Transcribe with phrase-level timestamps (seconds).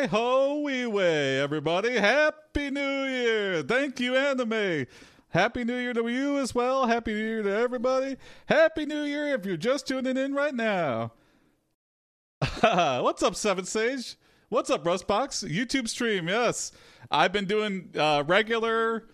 [0.00, 1.98] Hi ho wee way, everybody.
[1.98, 3.62] Happy New Year.
[3.62, 4.86] Thank you, anime.
[5.28, 6.86] Happy New Year to you as well.
[6.86, 8.16] Happy New Year to everybody.
[8.46, 11.12] Happy New Year if you're just tuning in right now.
[12.62, 14.16] What's up, Seven Sage?
[14.48, 15.46] What's up, Rustbox?
[15.46, 16.72] YouTube stream, yes.
[17.10, 19.04] I've been doing uh, regular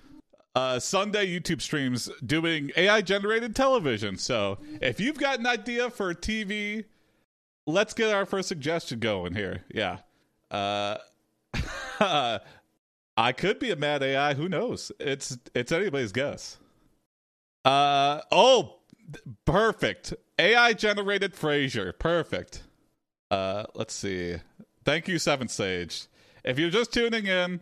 [0.55, 4.19] uh, Sunday YouTube streams doing AI generated television.
[4.19, 6.85] So if you've got an idea for TV,
[7.67, 9.65] let's get our first suggestion going here.
[9.75, 9.99] Yeah.
[10.51, 10.99] Uh,
[13.17, 14.35] I could be a mad AI.
[14.35, 14.93] Who knows?
[15.01, 16.59] It's it's anybody's guess.
[17.65, 18.77] Uh oh,
[19.45, 20.15] perfect.
[20.39, 21.99] AI generated Frasier.
[21.99, 22.65] Perfect.
[23.31, 24.37] Uh, let's see.
[24.85, 26.07] Thank you, Seven Sage.
[26.45, 27.61] If you're just tuning in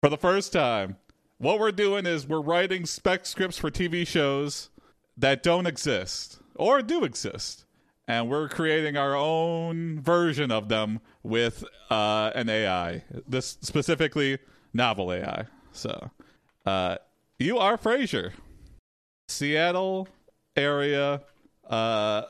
[0.00, 0.96] for the first time,
[1.38, 4.70] what we're doing is we're writing spec scripts for TV shows
[5.16, 7.64] that don't exist or do exist
[8.08, 13.04] and we're creating our own version of them with uh, an AI.
[13.28, 14.38] This specifically
[14.72, 15.46] novel AI.
[15.72, 16.10] So,
[16.66, 16.96] uh,
[17.38, 18.32] you are Frasier,
[19.28, 20.08] Seattle
[20.56, 21.22] area.
[21.68, 22.22] Uh,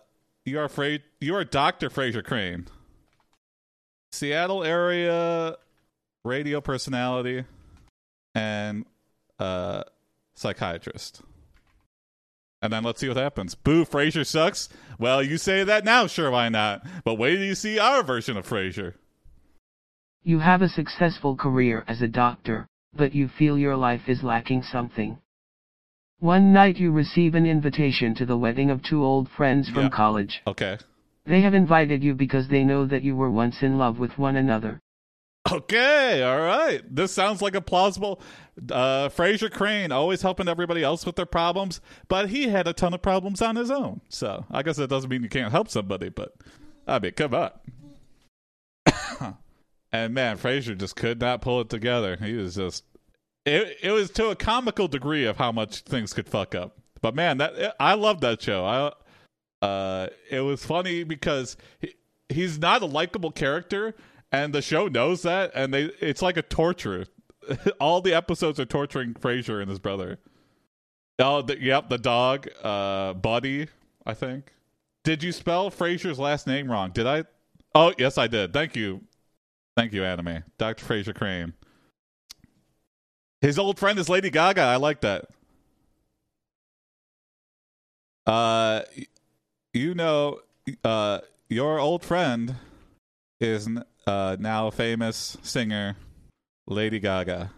[0.44, 2.66] you are Fra- You are Doctor Frasier Crane,
[4.12, 5.56] Seattle area
[6.24, 7.44] radio personality,
[8.34, 8.84] and
[9.38, 9.84] uh,
[10.34, 11.22] psychiatrist.
[12.60, 13.54] And then let's see what happens.
[13.54, 14.68] Boo, Frasier sucks.
[14.98, 16.84] Well, you say that now, sure, why not?
[17.04, 18.94] But wait till you see our version of Frasier.
[20.24, 24.62] You have a successful career as a doctor, but you feel your life is lacking
[24.64, 25.18] something.
[26.18, 29.90] One night you receive an invitation to the wedding of two old friends from Yeah.
[29.90, 30.42] college.
[30.48, 30.78] Okay.
[31.24, 34.34] They have invited you because they know that you were once in love with one
[34.34, 34.80] another.
[35.50, 36.82] Okay, all right.
[36.94, 38.20] This sounds like a plausible.
[38.70, 42.92] Uh, Frasier Crane always helping everybody else with their problems, but he had a ton
[42.92, 44.00] of problems on his own.
[44.08, 46.34] So I guess that doesn't mean you can't help somebody, but
[46.86, 47.50] I mean, come on.
[49.92, 52.16] and man, Frasier just could not pull it together.
[52.16, 52.84] He was just.
[53.46, 56.78] It it was to a comical degree of how much things could fuck up.
[57.00, 58.64] But man, that I love that show.
[58.64, 58.92] I
[59.64, 61.94] uh, it was funny because he,
[62.28, 63.94] he's not a likable character,
[64.32, 67.06] and the show knows that, and they it's like a torture.
[67.80, 70.18] All the episodes are torturing Frasier and his brother.
[71.18, 73.68] Oh, the, yep, the dog, uh, Buddy,
[74.06, 74.52] I think.
[75.02, 76.90] Did you spell Frasier's last name wrong?
[76.92, 77.24] Did I?
[77.74, 78.52] Oh, yes, I did.
[78.52, 79.00] Thank you,
[79.76, 81.54] thank you, anime Doctor Frasier Crane.
[83.40, 84.62] His old friend is Lady Gaga.
[84.62, 85.26] I like that.
[88.26, 88.82] Uh,
[89.72, 90.40] you know,
[90.84, 92.56] uh, your old friend
[93.40, 93.68] is
[94.08, 95.96] uh, now famous singer,
[96.66, 97.52] Lady Gaga.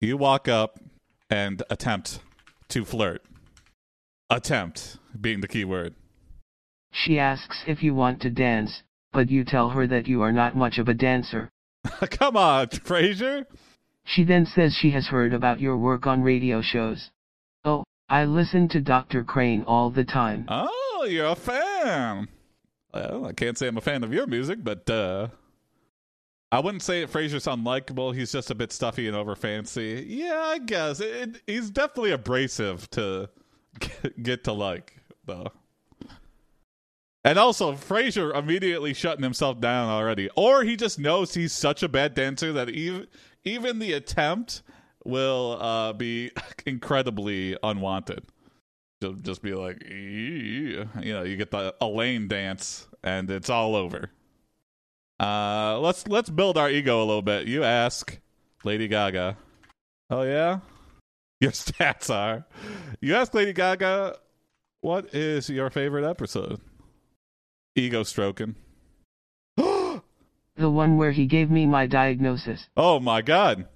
[0.00, 0.80] You walk up
[1.30, 2.18] and attempt
[2.70, 3.22] to flirt.
[4.28, 5.94] Attempt being the key word.
[6.90, 10.56] She asks if you want to dance, but you tell her that you are not
[10.56, 11.48] much of a dancer.
[12.10, 13.44] Come on, Frasier.
[14.04, 17.10] She then says she has heard about your work on radio shows.
[17.64, 19.22] Oh, I listen to Dr.
[19.22, 20.46] Crane all the time.
[20.48, 22.28] Oh, you're a fan.
[22.92, 25.28] Well, I can't say I'm a fan of your music, but uh
[26.52, 28.14] I wouldn't say Frasier's unlikable.
[28.14, 30.04] He's just a bit stuffy and over fancy.
[30.06, 33.30] Yeah, I guess it, it- he's definitely abrasive to
[33.80, 35.48] get, get to like, though.
[37.24, 41.88] And also, Frasier immediately shutting himself down already, or he just knows he's such a
[41.88, 43.06] bad dancer that even
[43.44, 44.62] even the attempt
[45.04, 46.32] will uh, be
[46.66, 48.24] incredibly unwanted
[49.00, 54.10] to just be like, you know, you get the Elaine dance, and it's all over.
[55.22, 57.46] Uh, let's let's build our ego a little bit.
[57.46, 58.18] You ask
[58.64, 59.36] Lady Gaga.
[60.10, 60.58] Oh yeah,
[61.40, 62.44] your stats are.
[63.00, 64.16] You ask Lady Gaga,
[64.80, 66.60] what is your favorite episode?
[67.76, 68.56] Ego stroking.
[69.56, 72.66] The one where he gave me my diagnosis.
[72.76, 73.66] Oh my God,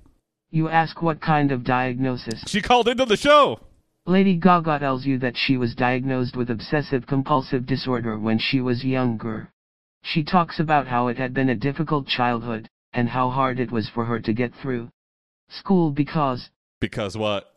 [0.51, 2.43] You ask what kind of diagnosis.
[2.47, 3.61] she called into the show.
[4.05, 8.85] Lady Gaga tells you that she was diagnosed with obsessive compulsive disorder when she was
[8.85, 9.51] younger.
[10.09, 13.89] She talks about how it had been a difficult childhood, and how hard it was
[13.89, 14.89] for her to get through
[15.49, 16.49] school because
[16.81, 17.53] Because what?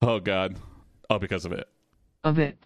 [0.00, 0.56] Oh God.
[1.10, 1.68] Oh, because of it.
[2.22, 2.56] of it.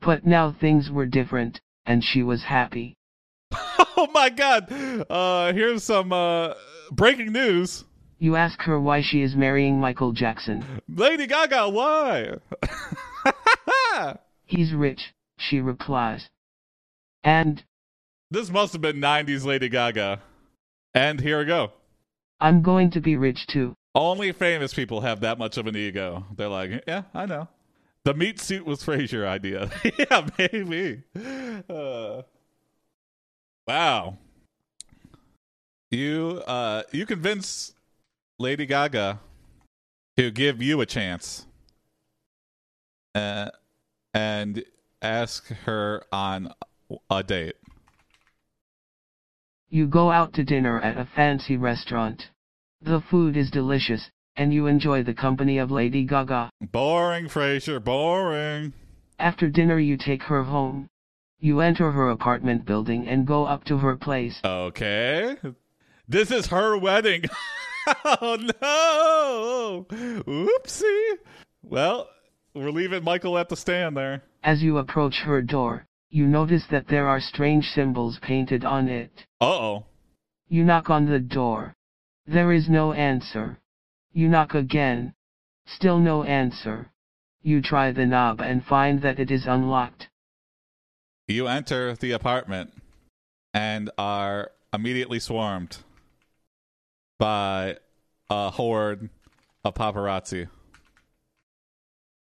[0.00, 2.94] But now things were different, and she was happy.
[3.52, 4.70] oh my God.
[5.10, 6.54] Uh, here's some uh
[6.92, 7.84] breaking news.
[8.20, 10.64] You ask her why she is marrying Michael Jackson.
[10.88, 12.36] Lady Gaga, why?
[14.44, 16.30] He's rich, she replies.
[17.24, 17.64] And,
[18.30, 20.20] this must have been 90s Lady Gaga.
[20.94, 21.72] And here we go.
[22.40, 23.74] I'm going to be rich too.
[23.94, 26.26] Only famous people have that much of an ego.
[26.36, 27.48] They're like, yeah, I know.
[28.04, 29.70] The meat suit was Frasier idea.
[29.98, 31.02] yeah, maybe.
[31.68, 32.22] Uh,
[33.66, 34.18] wow.
[35.90, 37.72] You uh you convince
[38.38, 39.20] Lady Gaga
[40.16, 41.46] to give you a chance.
[43.14, 43.50] Uh,
[44.12, 44.64] and
[45.00, 46.52] ask her on
[47.10, 47.56] a date.
[49.68, 52.30] You go out to dinner at a fancy restaurant.
[52.80, 56.50] The food is delicious, and you enjoy the company of Lady Gaga.
[56.60, 58.72] Boring, Frasier, boring.
[59.18, 60.88] After dinner you take her home.
[61.38, 64.40] You enter her apartment building and go up to her place.
[64.44, 65.36] Okay.
[66.08, 67.24] This is her wedding.
[68.04, 69.86] oh no!
[69.90, 71.18] Oopsie.
[71.62, 72.08] Well,
[72.54, 74.22] we're leaving Michael at the stand there.
[74.42, 79.10] As you approach her door, you notice that there are strange symbols painted on it.
[79.40, 79.86] Uh oh.
[80.46, 81.74] You knock on the door.
[82.24, 83.58] There is no answer.
[84.12, 85.14] You knock again.
[85.66, 86.92] Still no answer.
[87.42, 90.08] You try the knob and find that it is unlocked.
[91.26, 92.70] You enter the apartment
[93.52, 95.78] and are immediately swarmed
[97.18, 97.78] by
[98.30, 99.10] a horde
[99.64, 100.46] of paparazzi.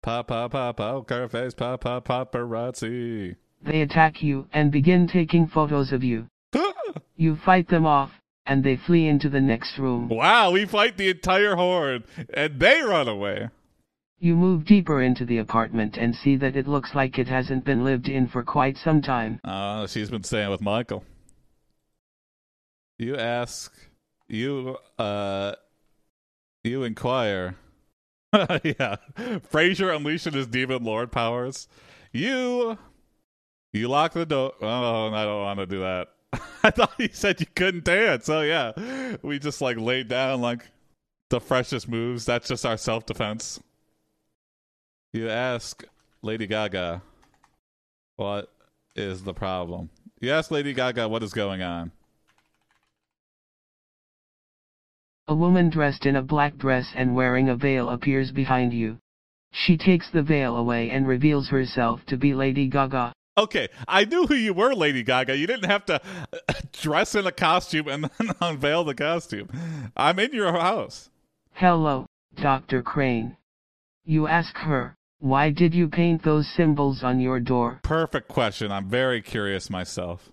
[0.02, 3.36] Pa pa pa poker face pa pa paparazzi.
[3.62, 6.26] They attack you and begin taking photos of you.
[7.18, 8.10] You fight them off,
[8.44, 10.10] and they flee into the next room.
[10.10, 12.04] wow, we fight the entire horde
[12.34, 13.48] and they run away.
[14.18, 17.84] You move deeper into the apartment and see that it looks like it hasn't been
[17.84, 19.40] lived in for quite some time.
[19.44, 21.04] Oh, she's been staying with Michael.
[22.98, 23.72] You ask,
[24.28, 25.54] you uh,
[26.64, 27.56] you inquire.
[28.32, 28.96] yeah,
[29.52, 31.68] Frasier unleashing his demon lord powers.
[32.12, 32.78] You,
[33.76, 34.52] you lock the door.
[34.60, 36.08] Oh, I don't want to do that.
[36.62, 38.28] I thought you said you couldn't dance.
[38.28, 40.62] Oh yeah, we just like laid down like
[41.30, 42.24] the freshest moves.
[42.24, 43.60] That's just our self defense.
[45.12, 45.84] You ask
[46.22, 47.02] Lady Gaga,
[48.16, 48.50] what
[48.94, 49.90] is the problem?
[50.20, 51.92] You ask Lady Gaga what is going on.
[55.28, 58.98] A woman dressed in a black dress and wearing a veil appears behind you.
[59.52, 63.12] She takes the veil away and reveals herself to be Lady Gaga.
[63.38, 65.36] Okay, I knew who you were, Lady Gaga.
[65.36, 66.00] You didn't have to
[66.32, 69.48] uh, dress in a costume and then unveil the costume.
[69.96, 71.10] I'm in your house.
[71.52, 72.82] Hello, Dr.
[72.82, 73.36] Crane.
[74.04, 77.80] You ask her, why did you paint those symbols on your door?
[77.82, 78.72] Perfect question.
[78.72, 80.30] I'm very curious myself.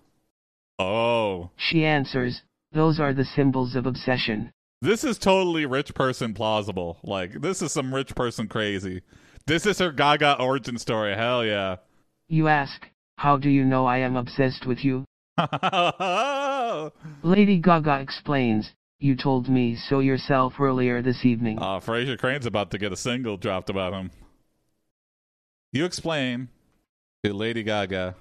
[0.78, 2.42] Oh, She answers,
[2.72, 4.50] those are the symbols of obsession.
[4.82, 6.98] this is totally rich person plausible.
[7.04, 9.02] Like, this is some rich person crazy.
[9.46, 11.14] This is her Gaga origin story.
[11.14, 11.76] Hell yeah.
[12.28, 15.04] You ask, how do you know I am obsessed with you?
[17.22, 21.58] Lady Gaga explains, you told me so yourself earlier this evening.
[21.58, 24.10] Uh, Frasier Crane's about to get a single dropped about him.
[25.72, 26.48] You explain
[27.24, 28.14] to Lady Gaga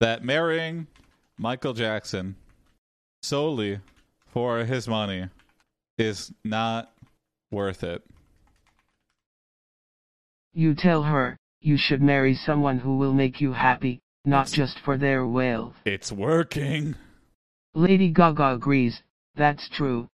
[0.00, 0.86] that marrying
[1.38, 2.36] Michael Jackson
[3.22, 3.80] solely
[4.26, 5.28] for his money
[5.98, 6.92] is not
[7.50, 8.02] worth it.
[10.52, 14.96] You tell her, you should marry someone who will make you happy, not just for
[14.96, 15.74] their wealth.
[15.84, 16.94] It's working.
[17.74, 19.02] Lady Gaga agrees,
[19.34, 20.06] that's true.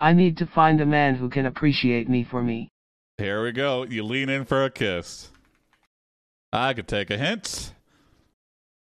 [0.00, 2.70] I need to find a man who can appreciate me for me.
[3.18, 3.84] Here we go.
[3.84, 5.28] You lean in for a kiss.
[6.54, 7.74] I could take a hint.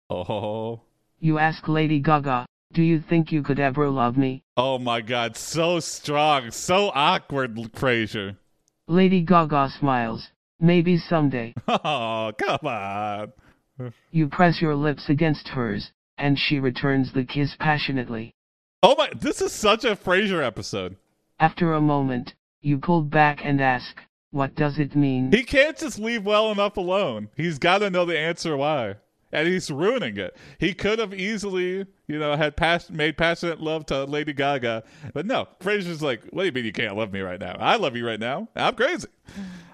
[0.10, 0.82] Oh,
[1.20, 4.42] You ask Lady Gaga, do you think you could ever love me?
[4.56, 5.36] oh my God!
[5.36, 8.38] So strong, so awkward, Frasier.
[8.88, 10.30] Lady Gaga smiles,
[10.60, 11.54] maybe someday.
[11.68, 13.34] Oh, come on.
[14.12, 18.34] You press your lips against hers, and she returns the kiss passionately.
[18.82, 19.10] Oh my!
[19.20, 20.96] This is such a Frasier episode.
[21.40, 23.98] After a moment, you pull back and ask,
[24.32, 25.32] what does it mean?
[25.32, 27.30] He can't just leave well enough alone.
[27.36, 28.96] He's got to know the answer why,
[29.32, 30.36] and he's ruining it.
[30.58, 34.84] He could have easily, you know, had pass- made passionate love to Lady Gaga,
[35.14, 35.48] but no.
[35.60, 37.58] Frasier's like, "What do you mean you can't love me right now?
[37.60, 38.48] I love you right now.
[38.56, 39.08] I'm crazy."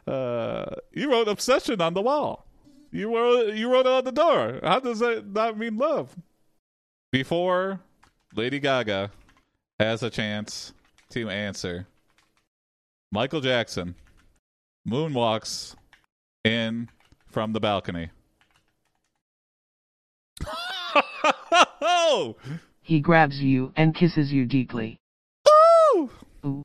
[0.08, 2.46] Uh, you wrote obsession on the wall.
[2.92, 4.60] You wrote you wrote it on the door.
[4.64, 6.16] How does that not mean love?
[7.12, 7.80] Before
[8.36, 9.12] Lady Gaga
[9.80, 10.74] has a chance
[11.10, 11.88] to answer,
[13.12, 13.96] Michael Jackson
[14.88, 15.76] moonwalks
[16.44, 16.90] in
[17.28, 18.10] from the balcony.
[22.82, 25.00] He grabs you and kisses you deeply.
[25.96, 26.10] Ooh,
[26.44, 26.64] oh.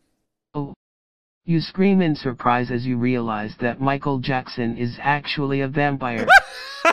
[1.49, 6.27] You scream in surprise as you realize that Michael Jackson is actually a vampire.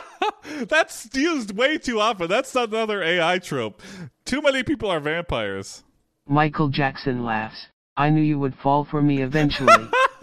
[0.68, 2.28] That's used way too often.
[2.28, 3.82] That's another AI trope.
[4.24, 5.82] Too many people are vampires.
[6.28, 7.66] Michael Jackson laughs.
[7.96, 9.88] I knew you would fall for me eventually.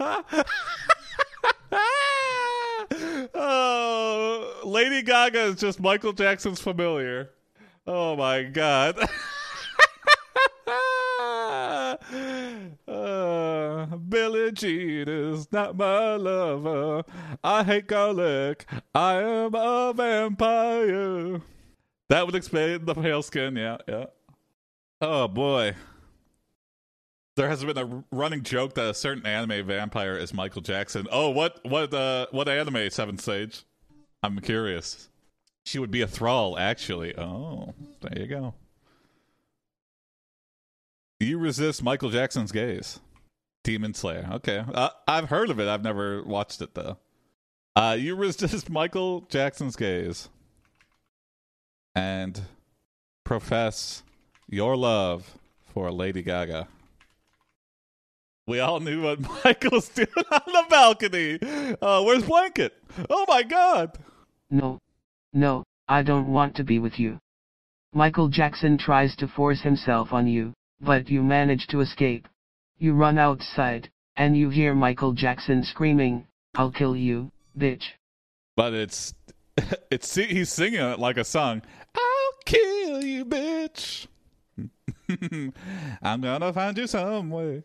[3.34, 7.28] oh, Lady Gaga is just Michael Jackson's familiar.
[7.86, 8.96] Oh my god.
[12.88, 17.04] uh, Billie Jean is not my lover.
[17.42, 18.66] I hate garlic.
[18.94, 21.40] I am a vampire.
[22.08, 23.56] That would explain the pale skin.
[23.56, 24.06] Yeah, yeah.
[25.00, 25.74] Oh boy.
[27.34, 31.06] There has been a running joke that a certain anime vampire is Michael Jackson.
[31.10, 33.64] Oh, what what uh what anime, Seven Sage?
[34.22, 35.08] I'm curious.
[35.64, 37.16] She would be a thrall, actually.
[37.16, 38.54] Oh, there you go.
[41.22, 42.98] You resist Michael Jackson's gaze.
[43.62, 44.28] Demon Slayer.
[44.32, 44.64] Okay.
[44.74, 45.68] Uh, I've heard of it.
[45.68, 46.98] I've never watched it, though.
[47.76, 50.28] Uh, you resist Michael Jackson's gaze
[51.94, 52.40] and
[53.22, 54.02] profess
[54.48, 55.38] your love
[55.72, 56.66] for Lady Gaga.
[58.48, 61.38] We all knew what Michael's doing on the balcony.
[61.80, 62.74] Uh, where's Blanket?
[63.08, 63.96] Oh my god.
[64.50, 64.80] No.
[65.32, 67.18] No, I don't want to be with you.
[67.94, 70.52] Michael Jackson tries to force himself on you,
[70.82, 72.26] but you manage to escape.
[72.78, 77.84] You run outside, and you hear Michael Jackson screaming, I'll kill you, bitch.
[78.56, 79.14] But it's
[79.90, 81.62] it's he's singing it like a song.
[81.94, 84.06] I'll kill you, bitch.
[86.02, 87.62] I'm gonna find you some way.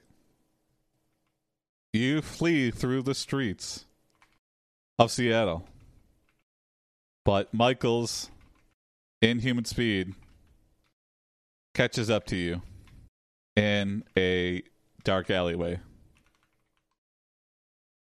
[1.94, 3.86] You flee through the streets
[5.00, 5.68] of Seattle.
[7.26, 8.30] But Michael's
[9.22, 10.14] inhuman speed
[11.74, 12.62] catches up to you
[13.58, 14.62] in a
[15.04, 15.80] dark alleyway.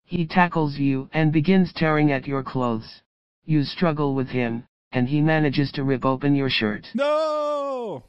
[0.04, 3.02] He tackles you and begins tearing at your clothes.
[3.44, 6.86] You struggle with him, and he manages to rip open your shirt.
[6.94, 8.04] No!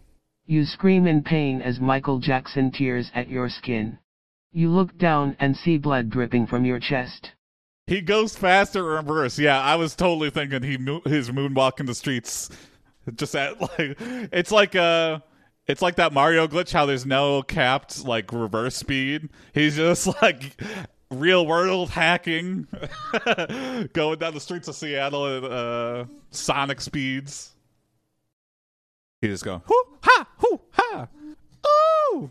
[0.45, 3.99] You scream in pain as Michael Jackson tears at your skin.
[4.51, 7.31] You look down and see blood dripping from your chest.
[7.87, 9.39] He goes faster in reverse.
[9.39, 12.49] Yeah, I was totally thinking he mo- his moonwalk in the streets.
[13.15, 13.97] Just at like
[14.31, 15.19] it's like uh
[15.69, 19.29] it's like that Mario glitch how there's no capped like reverse speed.
[19.53, 20.59] He's just like
[21.11, 22.67] real world hacking
[23.93, 27.53] going down the streets of Seattle at uh sonic speeds.
[29.21, 31.07] He just going hoo ha hoo ha
[32.13, 32.29] ooh.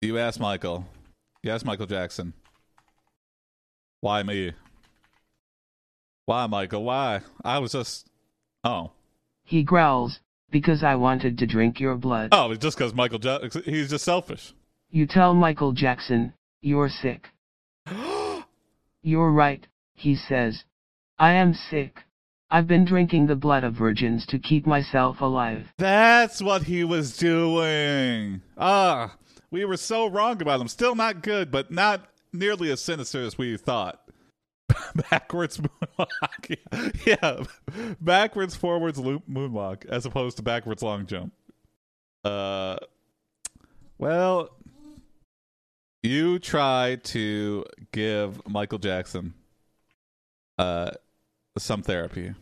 [0.00, 0.86] You ask Michael.
[1.42, 2.32] You ask Michael Jackson.
[4.00, 4.52] Why me?
[6.26, 6.84] Why, Michael?
[6.84, 7.20] Why?
[7.44, 8.06] I was just.
[8.62, 8.92] Oh.
[9.44, 10.20] He growls,
[10.54, 12.28] because I wanted to drink your blood.
[12.30, 13.64] Oh, it's just because Michael Jackson.
[13.64, 14.54] He's just selfish.
[14.88, 17.30] You tell Michael Jackson, you're sick.
[19.02, 20.62] You're right, he says.
[21.18, 22.04] I am sick.
[22.52, 25.72] I've been drinking the blood of virgins to keep myself alive.
[25.76, 28.40] That's what he was doing.
[28.56, 29.16] Ah,
[29.50, 30.68] we were so wrong about him.
[30.68, 34.03] Still not good, but not nearly as sinister as we thought.
[35.10, 36.56] backwards moonwalk.
[37.06, 37.44] Yeah.
[38.00, 41.32] Backwards, forwards, loop moonwalk, as opposed to backwards long jump.
[42.24, 42.76] Uh,
[43.98, 44.50] well,
[46.02, 49.34] you try to give Michael Jackson
[50.58, 50.90] uh
[51.58, 52.34] some therapy.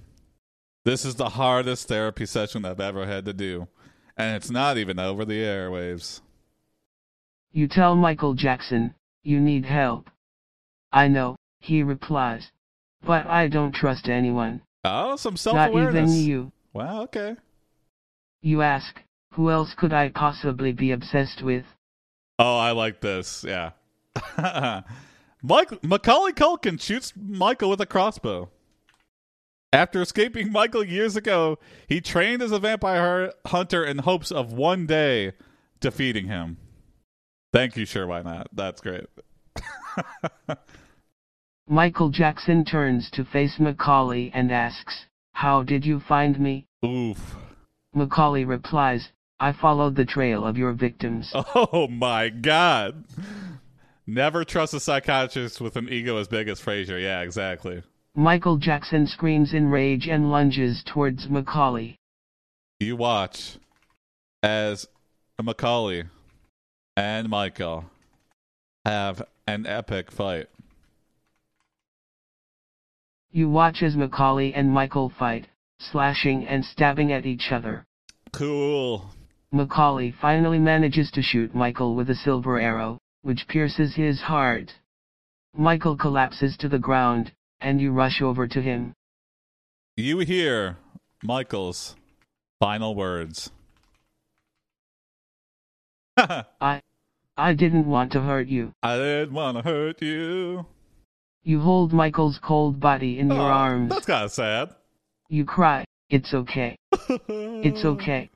[0.84, 3.68] This is the hardest therapy session I've ever had to do,
[4.16, 6.20] and it's not even over the airwaves.
[7.52, 10.10] You tell Michael Jackson, you need help.
[10.92, 12.50] I know, he replies.
[13.04, 14.62] But I don't trust anyone.
[14.84, 16.52] Oh, some self Not even you.
[16.72, 17.36] Wow, okay.
[18.42, 19.00] You ask,
[19.32, 21.64] who else could I possibly be obsessed with?
[22.38, 23.44] Oh, I like this.
[23.46, 23.70] Yeah.
[25.42, 28.50] Mike Macaulay Culkin shoots Michael with a crossbow.
[29.72, 34.86] After escaping Michael years ago, he trained as a vampire hunter in hopes of one
[34.86, 35.32] day
[35.80, 36.58] defeating him.
[37.52, 38.48] Thank you, sure, why not?
[38.52, 39.06] That's great.
[41.72, 46.66] Michael Jackson turns to face Macaulay and asks, How did you find me?
[46.84, 47.36] Oof.
[47.94, 49.08] Macaulay replies,
[49.40, 51.32] I followed the trail of your victims.
[51.54, 53.04] Oh my god.
[54.06, 57.02] Never trust a psychiatrist with an ego as big as Frasier.
[57.02, 57.82] Yeah, exactly.
[58.14, 61.96] Michael Jackson screams in rage and lunges towards Macaulay.
[62.80, 63.56] You watch
[64.42, 64.86] as
[65.42, 66.04] Macaulay
[66.98, 67.86] and Michael
[68.84, 70.48] have an epic fight.
[73.34, 75.48] You watch as Macaulay and Michael fight,
[75.78, 77.86] slashing and stabbing at each other.
[78.30, 79.10] Cool.
[79.50, 84.74] Macaulay finally manages to shoot Michael with a silver arrow, which pierces his heart.
[85.56, 88.92] Michael collapses to the ground, and you rush over to him.
[89.96, 90.76] You hear
[91.22, 91.96] Michael's
[92.60, 93.50] final words.
[96.18, 96.82] I.
[97.34, 98.74] I didn't want to hurt you.
[98.82, 100.66] I didn't want to hurt you.
[101.44, 103.90] You hold Michael's cold body in your Oh, arms.
[103.90, 104.70] That's kind of sad.
[105.28, 106.76] You cry, It's okay.
[107.08, 108.30] It's okay.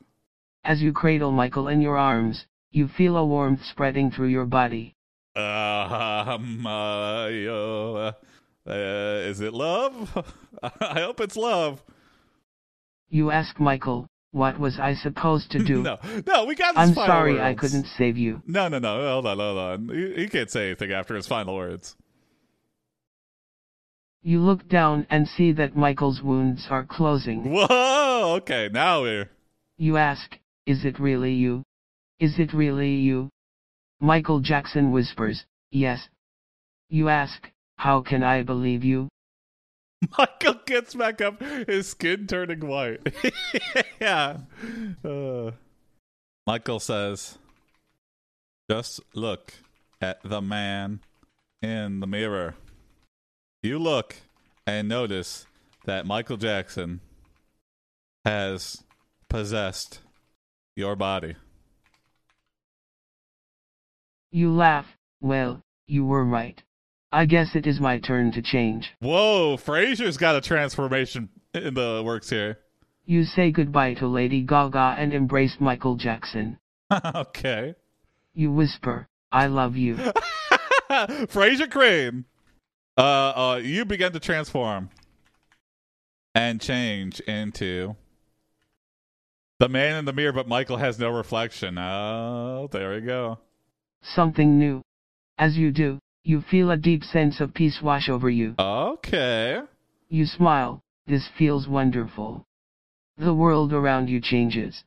[0.65, 4.93] As you cradle Michael in your arms, You feel a warmth spreading through your body.
[5.37, 8.13] Um, uh, yo,
[8.67, 8.73] uh,
[9.31, 9.95] is it love?
[10.81, 11.83] I hope it's love.
[13.09, 15.83] You ask Michael, what was I supposed to do?
[15.83, 18.43] No, no, we got I'm sorry I couldn't save you.
[18.47, 19.09] No, no, no.
[19.09, 19.89] Hold on, hold on.
[19.89, 21.97] He, he can't say anything after his final words.
[24.26, 27.52] You look down and see that Michael's wounds are closing.
[27.52, 29.30] Whoa, okay, now we're.
[29.78, 31.62] You ask, is it really you?
[32.18, 33.30] Is it really you?
[34.00, 36.09] Michael Jackson whispers, yes.
[36.88, 39.06] You ask, how can I believe you?
[40.18, 43.06] Michael gets back up, his skin turning white.
[44.00, 44.38] yeah.
[45.04, 45.52] Uh,
[46.49, 47.38] Michael says,
[48.68, 49.52] Just look
[50.00, 50.99] at the man
[51.62, 52.56] in the mirror.
[53.67, 54.15] You look
[54.65, 55.45] and notice
[55.87, 57.01] that Michael Jackson
[58.25, 58.85] has
[59.29, 59.99] possessed
[60.77, 61.35] your body.
[64.31, 64.87] You laugh,
[65.21, 66.63] well, you were right.
[67.11, 68.93] I guess it is my turn to change.
[69.01, 72.61] Whoa, Frasier's got a transformation in the works here.
[73.05, 76.61] You say goodbye to Lady Gaga and embrace Michael Jackson.
[77.17, 77.75] okay.
[78.33, 79.97] You whisper, I love you.
[80.89, 82.26] Frasier Crane.
[82.97, 84.89] Uh, uh, you begin to transform
[86.35, 87.95] and change into
[89.59, 91.76] the man in the mirror, but Michael has no reflection.
[91.78, 93.39] Oh, there we go.
[94.02, 94.82] Something new.
[95.39, 98.54] As you do, you feel a deep sense of peace wash over you.
[98.59, 99.61] Okay.
[100.09, 102.45] You smile, this feels wonderful.
[103.19, 104.85] The world around you changes.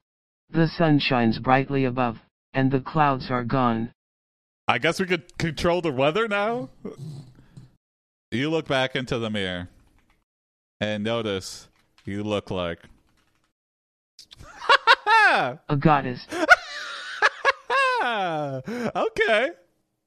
[0.49, 2.17] The sun shines brightly above,
[2.53, 3.93] and the clouds are gone.
[4.67, 6.69] I guess we could control the weather now.
[8.31, 9.69] You look back into the mirror
[10.79, 11.67] and notice
[12.05, 12.79] you look like.
[15.31, 16.25] A goddess.
[18.03, 19.49] okay.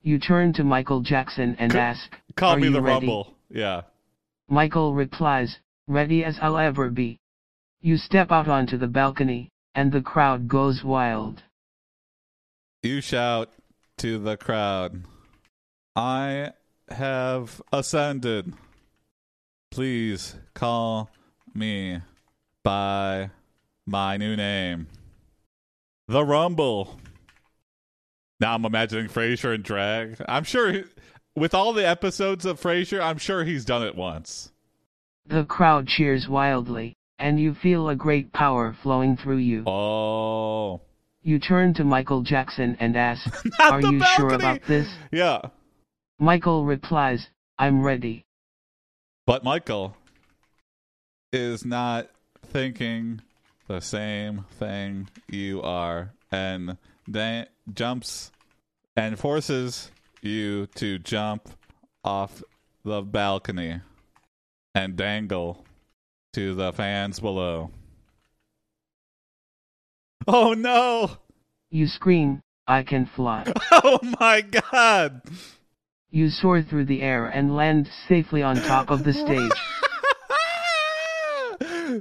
[0.02, 3.06] You turn to Michael Jackson and C- ask, Call Are me you the ready?
[3.06, 3.34] Rumble.
[3.50, 3.82] Yeah.
[4.48, 5.58] Michael replies,
[5.88, 7.18] Ready as I'll ever be.
[7.80, 11.42] You step out onto the balcony, and the crowd goes wild.
[12.82, 13.50] You shout
[13.98, 15.02] to the crowd,
[15.96, 16.52] I
[16.92, 18.52] have ascended.
[19.70, 21.10] Please call
[21.54, 22.00] me
[22.62, 23.30] by
[23.86, 24.86] my new name.
[26.08, 26.98] The Rumble.
[28.40, 30.16] Now I'm imagining Frasier in drag.
[30.28, 30.84] I'm sure he-
[31.34, 34.52] with all the episodes of Frasier, I'm sure he's done it once.
[35.26, 39.64] The crowd cheers wildly, and you feel a great power flowing through you.
[39.66, 40.82] Oh.
[41.22, 43.24] You turn to Michael Jackson and ask,
[43.60, 44.88] Are you sure about this?
[45.12, 45.40] Yeah.
[46.22, 47.26] Michael replies,
[47.58, 48.24] I'm ready.
[49.26, 49.96] But Michael
[51.32, 52.10] is not
[52.46, 53.22] thinking
[53.66, 56.76] the same thing you are and
[57.08, 58.30] then jumps
[58.96, 61.48] and forces you to jump
[62.04, 62.44] off
[62.84, 63.80] the balcony
[64.76, 65.64] and dangle
[66.34, 67.72] to the fans below.
[70.28, 71.16] Oh no!
[71.72, 73.52] You scream, I can fly.
[73.72, 75.22] Oh my god!
[76.14, 79.50] You soar through the air and land safely on top of the stage.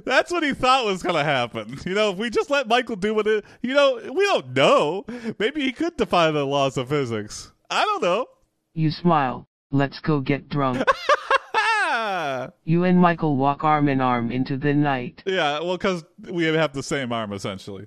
[0.04, 1.78] That's what he thought was going to happen.
[1.86, 5.06] You know, if we just let Michael do what it, you know, we don't know.
[5.38, 7.52] Maybe he could defy the laws of physics.
[7.70, 8.26] I don't know.
[8.74, 10.86] You smile, let's go get drunk.
[12.64, 15.22] You and Michael walk arm in arm into the night.
[15.26, 17.86] yeah, well, because we have the same arm essentially.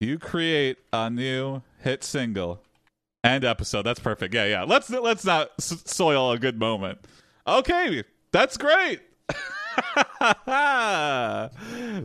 [0.00, 2.60] You create a new hit single
[3.24, 3.82] and episode.
[3.82, 4.32] That's perfect.
[4.34, 4.62] Yeah, yeah.
[4.62, 6.98] Let's let's not soil a good moment.
[7.46, 9.00] Okay, that's great.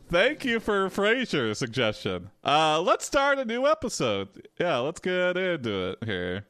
[0.10, 2.32] Thank you for Frasier's suggestion.
[2.43, 4.29] Uh, let's start a new episode.
[4.60, 6.45] Yeah, let's get into it here.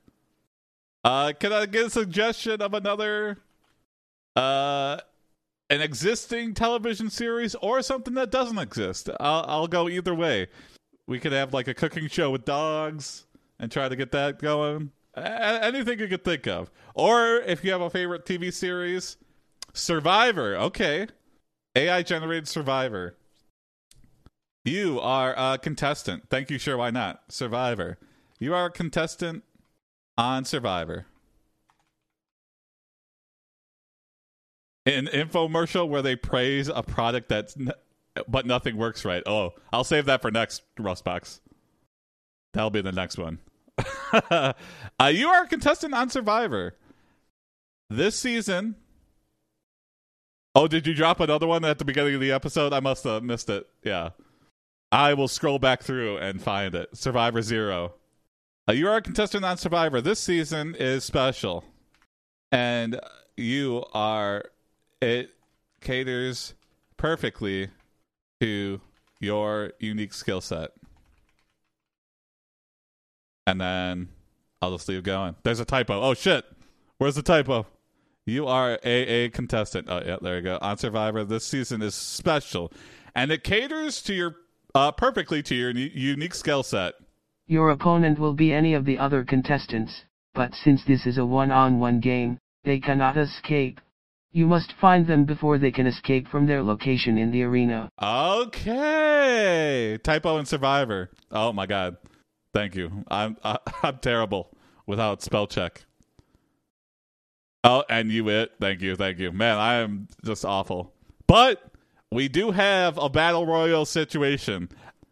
[1.03, 3.37] Uh, can I get a suggestion of another,
[4.35, 4.97] uh,
[5.69, 9.09] an existing television series or something that doesn't exist?
[9.19, 10.47] I'll I'll go either way.
[11.07, 13.25] We could have like a cooking show with dogs
[13.59, 14.91] and try to get that going.
[15.15, 19.17] A- anything you could think of, or if you have a favorite TV series,
[19.73, 20.55] Survivor.
[20.55, 21.07] Okay,
[21.75, 23.15] AI generated Survivor.
[24.65, 26.29] You are a contestant.
[26.29, 26.57] Thank you.
[26.59, 27.23] Sure, why not?
[27.29, 27.97] Survivor.
[28.39, 29.43] You are a contestant
[30.17, 31.05] on Survivor.
[34.85, 37.71] An infomercial where they praise a product that's, n-
[38.27, 39.23] but nothing works right.
[39.25, 41.39] Oh, I'll save that for next Rustbox.
[42.53, 43.39] That'll be the next one.
[44.31, 44.53] uh,
[45.11, 46.75] you are a contestant on Survivor.
[47.89, 48.75] This season.
[50.55, 52.73] Oh, did you drop another one at the beginning of the episode?
[52.73, 53.67] I must have missed it.
[53.83, 54.09] Yeah.
[54.91, 56.95] I will scroll back through and find it.
[56.95, 57.93] Survivor Zero.
[58.67, 60.01] Uh, you are a contestant on Survivor.
[60.01, 61.63] This season is special,
[62.51, 62.99] and
[63.37, 64.45] you are.
[65.01, 65.33] It
[65.81, 66.53] caters
[66.97, 67.69] perfectly
[68.41, 68.81] to
[69.19, 70.71] your unique skill set.
[73.49, 74.09] And then
[74.61, 75.35] I'll just leave going.
[75.41, 75.99] There's a typo.
[75.99, 76.45] Oh shit!
[76.99, 77.65] Where's the typo?
[78.27, 79.87] You are a a contestant.
[79.89, 80.59] Oh yeah, there you go.
[80.61, 82.71] On Survivor, this season is special,
[83.15, 84.35] and it caters to your
[84.75, 86.93] uh, perfectly to your u- unique skill set.
[87.47, 90.03] Your opponent will be any of the other contestants,
[90.35, 93.81] but since this is a one-on-one game, they cannot escape.
[94.31, 97.89] You must find them before they can escape from their location in the arena.
[97.99, 101.09] Okay, typo in Survivor.
[101.31, 101.97] Oh my god,
[102.53, 103.03] thank you.
[103.09, 104.49] I'm I, I'm terrible
[104.85, 105.85] without spell check.
[107.63, 108.53] Oh, and you it.
[108.59, 109.57] Thank you, thank you, man.
[109.57, 110.93] I am just awful.
[111.27, 111.61] But
[112.11, 114.69] we do have a battle royal situation,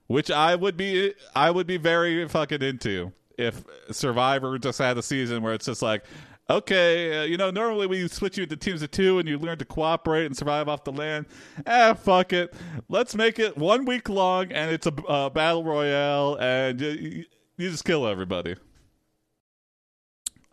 [0.07, 5.03] which I would be I would be very fucking into if Survivor just had a
[5.03, 6.03] season where it's just like,
[6.49, 9.57] okay, uh, you know, normally we switch you into teams of two and you learn
[9.57, 11.25] to cooperate and survive off the land.
[11.65, 12.53] Ah, fuck it.
[12.89, 17.25] Let's make it one week long and it's a uh, battle royale and you,
[17.57, 18.55] you just kill everybody.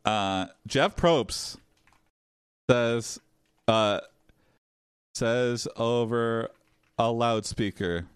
[0.05, 1.57] Uh, Jeff Probst
[2.69, 3.21] says,
[3.69, 4.01] uh,
[5.15, 6.51] says over
[6.99, 8.07] a loudspeaker.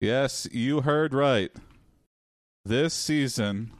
[0.00, 1.50] Yes, you heard right.
[2.64, 3.72] This season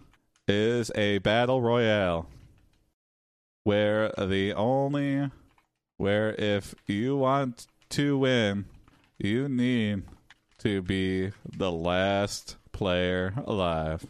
[0.48, 2.26] is a battle royale
[3.68, 5.30] where the only
[5.98, 8.64] where if you want to win,
[9.18, 10.04] you need
[10.56, 14.06] to be the last player alive.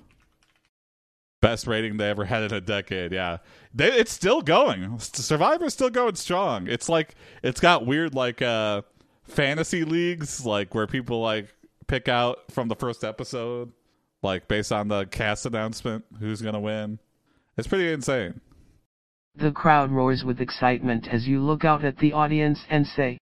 [1.42, 3.10] Best rating they ever had in a decade.
[3.10, 3.38] Yeah,
[3.74, 4.96] they, it's still going.
[5.00, 6.68] Survivor's still going strong.
[6.68, 8.82] It's like it's got weird like uh
[9.24, 11.52] fantasy leagues, like where people like
[11.88, 13.72] pick out from the first episode,
[14.22, 17.00] like based on the cast announcement, who's gonna win.
[17.56, 18.40] It's pretty insane.
[19.38, 23.18] The crowd roars with excitement as you look out at the audience and say,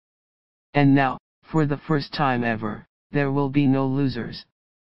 [0.72, 4.46] And now, for the first time ever, there will be no losers.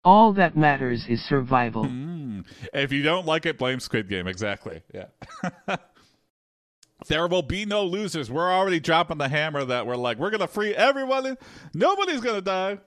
[0.03, 1.85] All that matters is survival.
[1.85, 2.47] Mm.
[2.73, 4.27] If you don't like it, blame Squid Game.
[4.27, 4.83] Exactly.
[4.95, 5.09] Yeah.
[7.09, 8.31] there will be no losers.
[8.31, 11.37] We're already dropping the hammer that we're like, we're going to free everyone.
[11.75, 12.79] Nobody's going to die.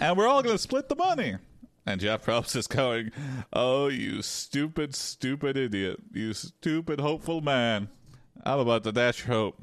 [0.00, 1.36] And we're all going to split the money.
[1.84, 3.10] And Jeff Probst is going,
[3.52, 6.00] Oh, you stupid, stupid idiot.
[6.12, 7.88] You stupid, hopeful man.
[8.44, 9.62] I'm about to dash your hope.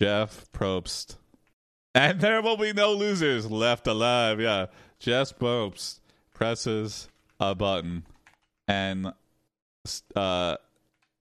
[0.00, 1.16] Jeff Probst.
[1.94, 4.40] And there will be no losers left alive.
[4.40, 4.66] Yeah.
[4.98, 6.00] Jeff Probst
[6.32, 8.04] presses a button
[8.66, 9.12] and
[10.16, 10.56] uh,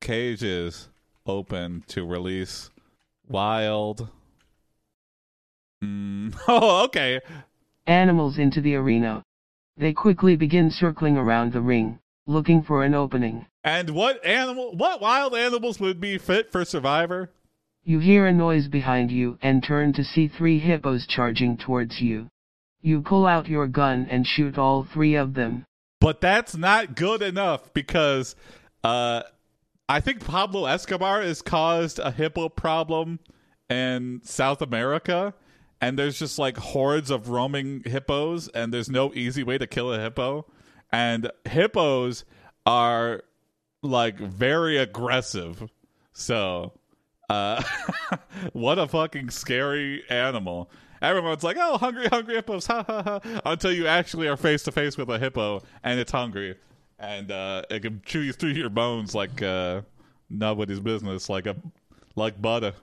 [0.02, 0.90] cages
[1.26, 2.70] open to release
[3.28, 4.10] wild.
[5.84, 6.34] Mm.
[6.48, 7.20] Oh, okay.
[7.86, 9.24] Animals into the arena.
[9.76, 13.48] They quickly begin circling around the ring, looking for an opening.
[13.64, 17.32] And what animal, what wild animals would be fit for Survivor?
[17.84, 22.30] You hear a noise behind you and turn to see three hippos charging towards you.
[22.82, 25.66] You pull out your gun and shoot all three of them.
[26.00, 28.36] But that's not good enough because
[28.84, 29.24] uh,
[29.90, 33.20] I think Pablo Escobar has caused a hippo problem
[33.70, 35.34] in South America.
[35.84, 39.94] And there's just like hordes of roaming hippos, and there's no easy way to kill
[39.94, 40.46] a hippo.
[40.94, 42.24] And hippos
[42.66, 43.24] are
[43.82, 45.70] like very aggressive.
[46.14, 46.72] So,
[47.30, 47.62] uh,
[48.54, 50.70] what a fucking scary animal
[51.02, 53.42] everyone's like, "Oh, hungry, hungry hippos!" Ha ha ha!
[53.46, 56.56] Until you actually are face to face with a hippo and it's hungry,
[56.98, 59.82] and uh, it can chew you through your bones like uh,
[60.30, 61.58] nobody's business, like a
[62.16, 62.74] like butter.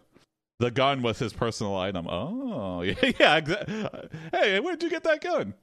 [0.60, 2.06] The gun was his personal item.
[2.06, 3.88] Oh, yeah, yeah.
[4.30, 5.54] Hey, where'd you get that gun?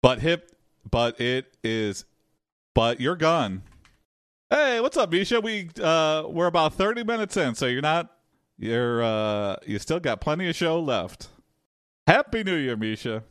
[0.00, 0.56] But hip,
[0.88, 2.04] but it is,
[2.72, 3.62] but your gun.
[4.48, 5.40] Hey, what's up, Misha?
[5.40, 8.12] We uh, we're about thirty minutes in, so you're not
[8.60, 11.26] you're uh you still got plenty of show left.
[12.06, 13.24] Happy New Year, Misha.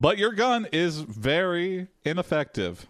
[0.00, 2.88] But your gun is very ineffective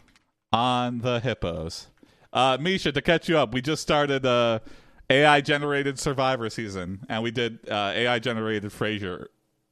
[0.50, 1.88] on the hippos.
[2.32, 4.60] Uh Misha, to catch you up, we just started uh
[5.10, 9.26] AI generated Survivor season, and we did uh, AI generated Frasier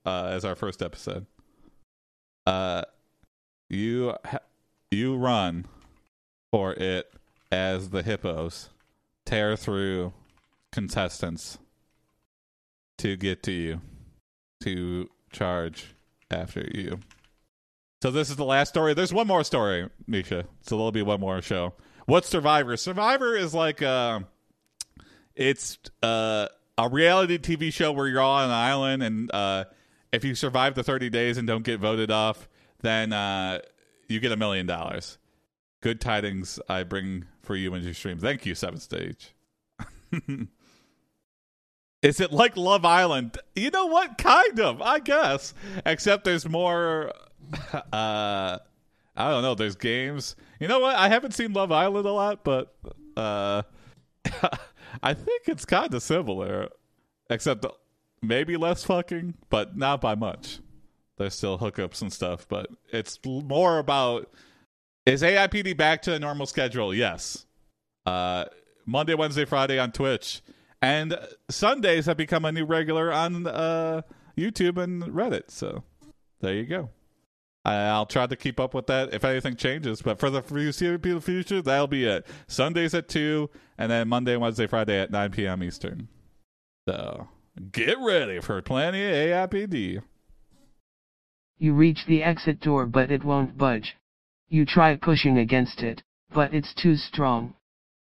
[0.04, 1.26] uh, as our first episode.
[2.44, 2.82] Uh,
[3.70, 4.14] you
[4.90, 5.66] you run
[6.50, 7.12] for it
[7.52, 8.70] as the hippos
[9.24, 10.12] tear through
[10.72, 11.58] contestants
[12.98, 13.80] to get to you
[14.62, 15.94] to charge
[16.30, 16.98] after you.
[18.02, 18.94] So this is the last story.
[18.94, 20.46] There's one more story, Misha.
[20.62, 21.74] So there'll be one more show.
[22.06, 22.76] What's Survivor?
[22.76, 24.20] Survivor is like uh
[25.38, 29.64] it's uh a reality TV show where you're all on an island and uh
[30.12, 32.48] if you survive the 30 days and don't get voted off,
[32.80, 33.60] then uh,
[34.08, 35.18] you get a million dollars.
[35.80, 38.18] Good tidings I bring for you in your stream.
[38.18, 39.34] Thank you, Seventh Stage.
[42.02, 43.38] Is it like Love Island?
[43.54, 44.18] You know what?
[44.18, 45.54] Kind of, I guess.
[45.84, 47.12] Except there's more.
[47.72, 48.58] Uh,
[49.16, 49.54] I don't know.
[49.54, 50.36] There's games.
[50.60, 50.96] You know what?
[50.96, 52.74] I haven't seen Love Island a lot, but
[53.16, 53.62] uh,
[55.02, 56.68] I think it's kind of similar,
[57.30, 57.64] except
[58.22, 60.60] maybe less fucking, but not by much.
[61.16, 64.30] There's still hookups and stuff, but it's more about
[65.06, 66.94] is AIPD back to a normal schedule?
[66.94, 67.46] Yes.
[68.04, 68.44] Uh,
[68.86, 70.42] Monday, Wednesday, Friday on Twitch,
[70.80, 71.18] and
[71.50, 74.02] Sundays have become a new regular on uh,
[74.36, 75.50] YouTube and Reddit.
[75.50, 75.82] So
[76.40, 76.90] there you go.
[77.64, 80.00] I'll try to keep up with that if anything changes.
[80.02, 82.26] But for the foreseeable future, that'll be it.
[82.46, 85.62] Sundays at 2, and then Monday, Wednesday, Friday at 9 p.m.
[85.62, 86.08] Eastern.
[86.88, 87.28] So
[87.72, 89.12] get ready for plenty of
[89.50, 90.02] AIPD.
[91.58, 93.96] You reach the exit door but it won't budge.
[94.48, 97.54] You try pushing against it, but it's too strong.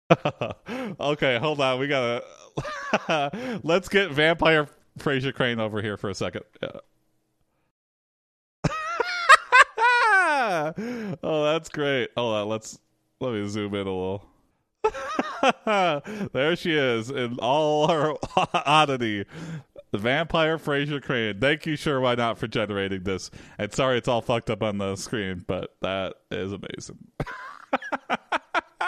[0.99, 1.80] okay, hold on.
[1.80, 2.23] We gotta.
[3.63, 4.67] Let's get Vampire
[4.99, 6.43] Frasier Crane over here for a second.
[6.62, 6.69] Yeah.
[11.23, 12.09] oh, that's great.
[12.17, 12.79] Hold on, let's
[13.19, 14.25] let me zoom in a little.
[16.33, 18.13] there she is in all her
[18.53, 19.25] oddity.
[19.91, 21.39] The vampire Frasier Crane.
[21.39, 23.29] Thank you, sure why not, for generating this.
[23.57, 27.07] And sorry it's all fucked up on the screen, but that is amazing.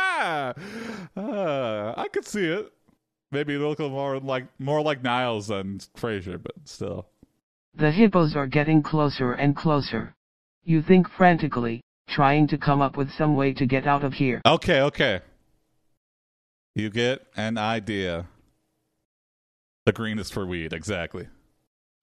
[0.02, 0.54] uh,
[1.16, 2.72] I could see it.
[3.32, 7.08] Maybe look more like more like Niles than Frasier, but still.
[7.74, 10.16] The hippos are getting closer and closer.
[10.64, 14.42] You think frantically, trying to come up with some way to get out of here.
[14.46, 15.22] Okay, okay.
[16.76, 18.28] You get an idea.
[19.86, 21.28] The green is for weed, exactly.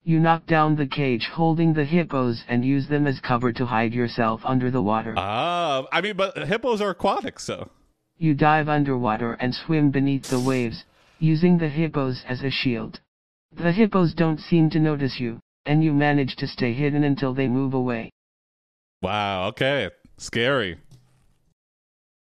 [0.03, 3.93] You knock down the cage holding the hippos and use them as cover to hide
[3.93, 5.15] yourself under the water.
[5.17, 7.71] Ah, I mean, but hippos are aquatic, so.
[8.17, 10.85] You dive underwater and swim beneath the waves,
[11.21, 13.01] using the hippos as a shield.
[13.53, 17.47] The hippos don't seem to notice you, and you manage to stay hidden until they
[17.47, 18.11] move away.
[19.01, 19.91] Wow, okay.
[20.17, 20.79] Scary.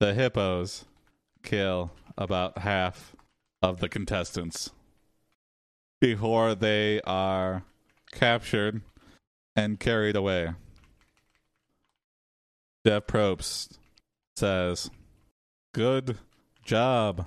[0.00, 0.84] The hippos
[1.42, 3.16] kill about half
[3.62, 4.70] of the contestants
[6.00, 7.64] before they are
[8.12, 8.82] captured
[9.56, 10.52] and carried away.
[12.86, 13.78] Jeff Probst
[14.36, 14.90] says,
[15.72, 16.18] "Good
[16.64, 17.26] job,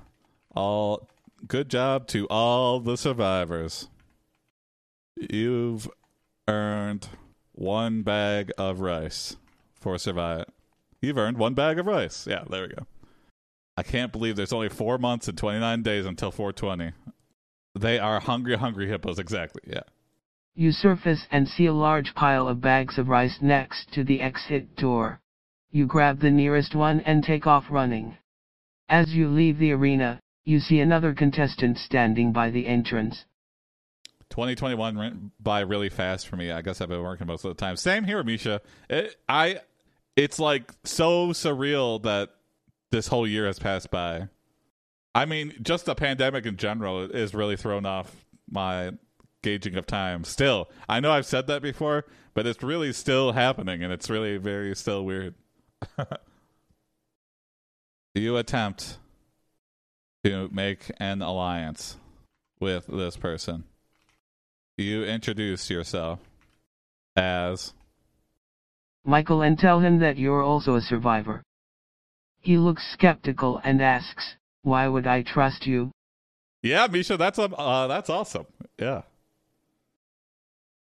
[0.55, 1.09] all.
[1.47, 3.89] Good job to all the survivors.
[5.15, 5.89] You've
[6.47, 7.09] earned
[7.61, 9.37] one bag of rice
[9.79, 10.45] for survive.
[10.99, 12.25] You've earned one bag of rice.
[12.27, 12.87] Yeah, there we go.
[13.77, 16.91] I can't believe there's only four months and 29 days until 420.
[17.79, 19.19] They are hungry, hungry hippos.
[19.19, 19.61] Exactly.
[19.67, 19.83] Yeah.
[20.55, 24.75] You surface and see a large pile of bags of rice next to the exit
[24.75, 25.21] door.
[25.69, 28.17] You grab the nearest one and take off running.
[28.89, 33.25] As you leave the arena, you see another contestant standing by the entrance.
[34.31, 36.51] 2021 went by really fast for me.
[36.51, 37.75] I guess I've been working most of the time.
[37.75, 38.61] Same here, Misha.
[38.89, 39.59] It, I,
[40.15, 42.29] it's like so surreal that
[42.91, 44.29] this whole year has passed by.
[45.13, 48.91] I mean, just the pandemic in general is really thrown off my
[49.43, 50.23] gauging of time.
[50.23, 54.37] Still, I know I've said that before, but it's really still happening, and it's really
[54.37, 55.35] very still weird.
[58.15, 58.97] you attempt
[60.23, 61.97] to make an alliance
[62.59, 63.65] with this person
[64.77, 66.19] you introduce yourself
[67.15, 67.73] as
[69.03, 71.43] Michael and tell him that you're also a survivor.
[72.39, 75.91] He looks skeptical and asks, Why would I trust you?
[76.63, 78.45] Yeah, Misha, that's um, uh, that's awesome.
[78.77, 79.01] Yeah.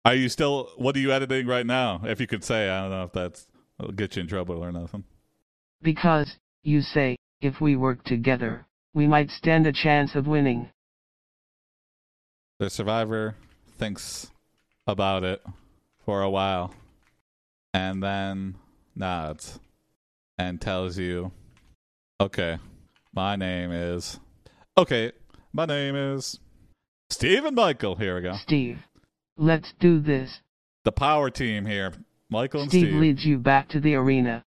[0.04, 0.70] Are you still?
[0.76, 2.02] What are you editing right now?
[2.04, 3.46] If you could say, I don't know if that's
[3.78, 5.04] will get you in trouble or nothing.
[5.82, 10.70] Because you say, if we work together, we might stand a chance of winning.
[12.58, 13.34] The survivor
[13.78, 14.30] thinks
[14.86, 15.42] about it
[16.04, 16.74] for a while
[17.72, 18.54] and then
[18.94, 19.58] nods
[20.38, 21.32] and tells you,
[22.20, 22.58] okay,
[23.12, 24.18] my name is.
[24.76, 25.12] Okay,
[25.52, 26.38] my name is
[27.10, 27.96] Steve and Michael.
[27.96, 28.34] Here we go.
[28.42, 28.78] Steve,
[29.36, 30.40] let's do this.
[30.84, 31.92] The power team here.
[32.30, 33.00] Michael and Steve Steve.
[33.00, 34.44] leads you back to the arena.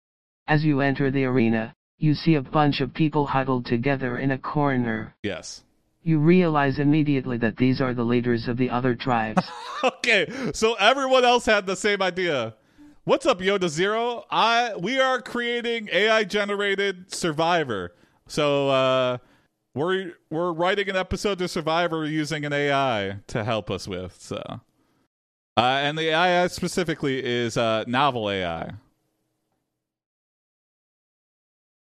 [0.47, 4.37] As you enter the arena, you see a bunch of people huddled together in a
[4.37, 5.15] corner.
[5.23, 5.63] Yes.
[6.03, 9.41] You realize immediately that these are the leaders of the other tribes.
[9.83, 12.55] okay, so everyone else had the same idea.
[13.05, 14.25] What's up, Yoda Zero?
[14.29, 17.93] I we are creating AI generated Survivor.
[18.27, 19.17] So uh
[19.75, 24.21] we're we're writing an episode to Survivor using an AI to help us with.
[24.21, 24.41] So
[25.57, 28.71] Uh, and the AI specifically is uh, novel AI.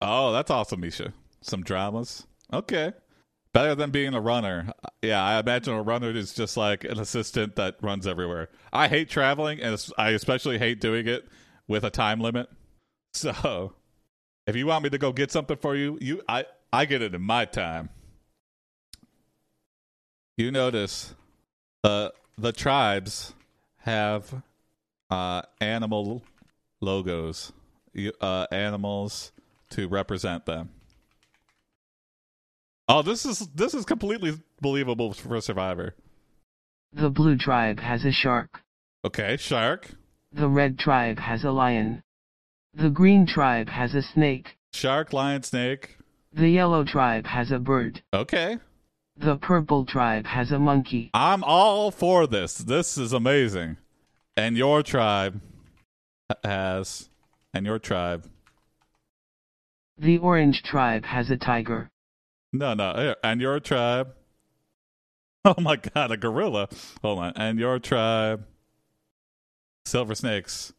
[0.02, 1.13] Oh, that's awesome, Misha.
[1.42, 2.28] Some dramas.
[2.52, 2.94] Okay.
[3.54, 4.74] Better than being a runner.
[5.04, 8.50] Yeah, I imagine a runner is just like an assistant that runs everywhere.
[8.72, 11.28] I hate traveling, and I especially hate doing it
[11.68, 12.50] with a time limit.
[13.16, 13.74] So,
[14.48, 17.13] if you want me to go get something for you, you I I get it
[17.13, 17.89] in my time.
[20.36, 21.13] You notice
[21.84, 23.36] uh, the tribes
[23.82, 24.42] have
[25.12, 26.24] uh, animal
[26.82, 27.52] logos,
[28.20, 29.32] uh, animals
[29.70, 30.72] to represent them.
[32.88, 35.96] Oh, this is this is completely believable for a Survivor.
[36.91, 38.62] The blue tribe has a shark.
[39.06, 39.89] Okay, shark.
[40.32, 42.04] The red tribe has a lion.
[42.74, 44.58] The green tribe has a snake.
[44.74, 45.98] Shark, lion, snake.
[46.32, 48.02] The yellow tribe has a bird.
[48.13, 48.58] Okay.
[49.15, 51.12] The purple tribe has a monkey.
[51.13, 52.58] I'm all for this.
[52.58, 53.78] This is amazing.
[54.36, 55.39] And your tribe
[56.43, 57.10] has
[57.54, 58.26] and your tribe.
[59.98, 61.91] The orange tribe has a tiger.
[62.54, 63.16] No, no.
[63.24, 64.13] And your tribe.
[65.46, 66.70] Oh my god, a gorilla.
[67.02, 67.34] Hold on.
[67.36, 68.46] And your tribe.
[69.86, 70.72] Silver snakes.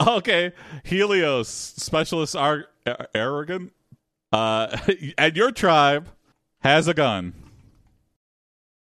[0.00, 0.52] Okay.
[0.84, 2.66] Helios, specialist Ar-
[3.12, 3.72] arrogant.
[4.30, 4.76] Uh,
[5.18, 6.06] and your tribe
[6.60, 7.32] has a gun.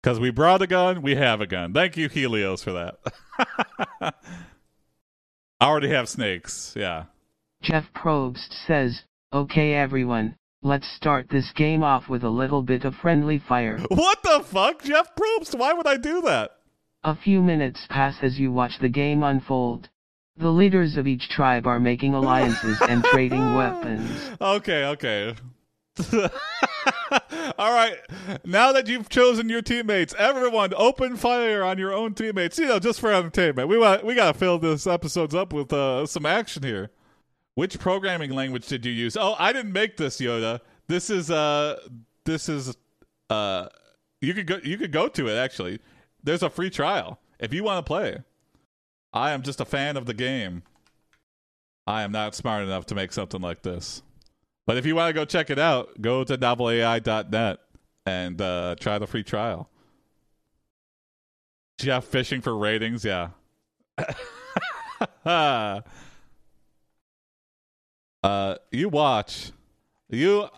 [0.03, 1.73] Because we brought a gun, we have a gun.
[1.73, 2.99] Thank you, Helios, for that.
[4.03, 4.13] I
[5.63, 6.75] already have snakes.
[6.77, 7.05] Yeah.
[7.63, 12.95] Jeff Probst says, Okay, everyone, Let's start this game off with a little bit of
[12.95, 13.79] friendly fire.
[13.89, 15.55] What the fuck, Jeff Probst?
[15.55, 16.51] Why would I do that?
[17.03, 19.89] A few minutes pass as you watch the game unfold.
[20.37, 24.11] The leaders of each tribe are making alliances and trading weapons.
[24.39, 25.35] Okay, okay.
[27.59, 27.97] All right.
[28.45, 32.59] Now that you've chosen your teammates, everyone open fire on your own teammates.
[32.59, 33.69] You know, just for entertainment.
[33.69, 36.91] We want we got to fill this episodes up with uh, some action here.
[37.55, 39.17] Which programming language did you use?
[39.17, 40.61] Oh, I didn't make this, Yoda.
[40.89, 41.79] This is uh
[42.25, 42.77] this is
[43.29, 43.69] uh
[44.21, 45.81] you could go you could go to it actually.
[46.23, 48.19] There's a free trial if you want to play.
[49.13, 50.63] I am just a fan of the game.
[51.87, 54.03] I am not smart enough to make something like this.
[54.67, 57.59] But if you want to go check it out, go to novelai.net
[58.07, 59.69] and uh, try the free trial.
[61.79, 63.31] Jeff fishing for ratings, yeah.
[68.23, 69.53] uh, you watch,
[70.09, 70.49] you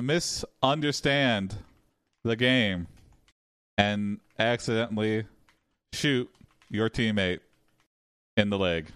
[0.00, 1.56] misunderstand
[2.24, 2.86] the game
[3.78, 5.26] and accidentally
[5.92, 6.30] shoot
[6.70, 7.40] your teammate
[8.36, 8.88] in the leg.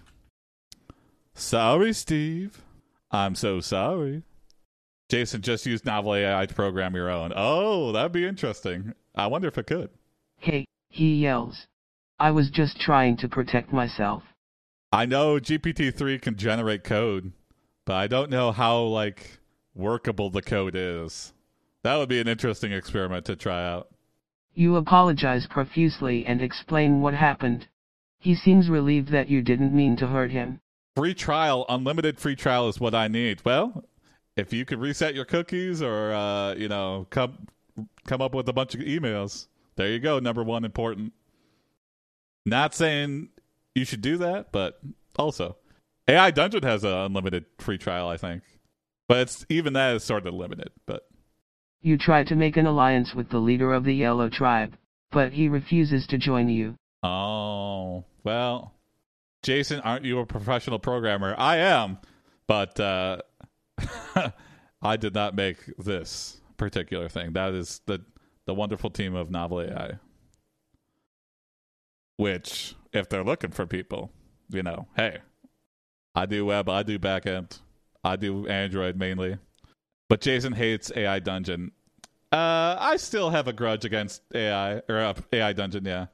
[1.33, 2.61] Sorry, Steve.
[3.11, 4.23] I'm so sorry.
[5.09, 7.33] Jason just used Novel AI to program your own.
[7.35, 8.93] Oh, that'd be interesting.
[9.13, 9.89] I wonder if it could.
[10.37, 11.67] Hey, he yells.
[12.19, 14.23] I was just trying to protect myself.
[14.93, 17.31] I know GPT-3 can generate code,
[17.91, 19.39] but I don't know how like
[19.75, 21.33] workable the code is.
[21.83, 23.89] That would be an interesting experiment to try out.
[24.53, 27.67] You apologize profusely and explain what happened.
[28.17, 30.61] He seems relieved that you didn't mean to hurt him.
[30.95, 33.41] Free trial, unlimited free trial is what I need.
[33.43, 33.83] Well,
[34.37, 37.45] if you could reset your cookies or uh, you know, come
[38.07, 41.11] come up with a bunch of emails, there you go, number one important.
[42.45, 43.31] Not saying
[43.75, 44.79] you should do that, but
[45.17, 45.57] also
[46.07, 48.43] AI Dungeon has an unlimited free trial, I think.
[49.07, 51.03] But it's even that is sort of limited, but
[51.81, 54.75] You try to make an alliance with the leader of the Yellow Tribe,
[55.11, 56.75] but he refuses to join you.
[57.03, 58.75] Oh, well,
[59.43, 61.35] Jason, aren't you a professional programmer?
[61.37, 61.97] I am,
[62.47, 63.17] but uh,
[64.81, 67.33] I did not make this particular thing.
[67.33, 68.01] That is the
[68.45, 69.93] the wonderful team of Novel AI.
[72.17, 74.11] Which, if they're looking for people,
[74.49, 75.19] you know, hey,
[76.13, 77.59] I do web, I do backend,
[78.03, 79.37] I do Android mainly.
[80.09, 81.71] But Jason hates AI Dungeon.
[82.31, 85.85] Uh, I still have a grudge against AI or uh, AI Dungeon.
[85.85, 86.07] Yeah.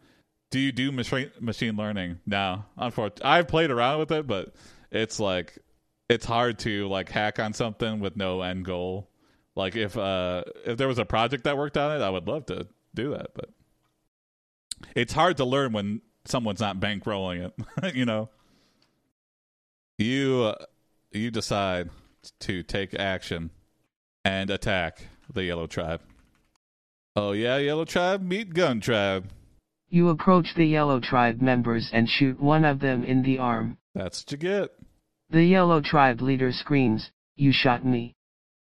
[0.52, 2.20] Do you do machine machine learning?
[2.26, 4.54] No, unfortunately, I've played around with it, but
[4.92, 5.58] it's like
[6.10, 9.10] it's hard to like hack on something with no end goal.
[9.56, 12.46] Like if uh if there was a project that worked on it, I would love
[12.48, 13.50] to do that, but
[14.96, 17.96] it's hard to learn when someone's not bankrolling it.
[17.96, 18.30] you know,
[19.98, 20.66] you uh,
[21.12, 21.90] you decide
[22.42, 23.52] to take action
[24.26, 26.02] and attack the yellow tribe.
[27.16, 29.26] Oh yeah, yellow tribe, meet gun tribe.
[29.90, 33.78] You approach the Yellow Tribe members and shoot one of them in the arm.
[33.96, 34.72] That's what you get.
[35.30, 38.14] The Yellow Tribe leader screams, You shot me.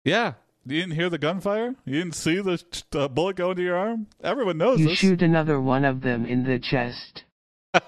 [0.03, 0.33] Yeah.
[0.65, 1.75] You didn't hear the gunfire?
[1.85, 2.61] You didn't see the,
[2.91, 4.07] the bullet go into your arm?
[4.21, 4.99] Everyone knows You this.
[4.99, 7.23] shoot another one of them in the chest.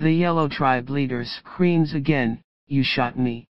[0.00, 3.46] The yellow tribe leader screams again, You shot me.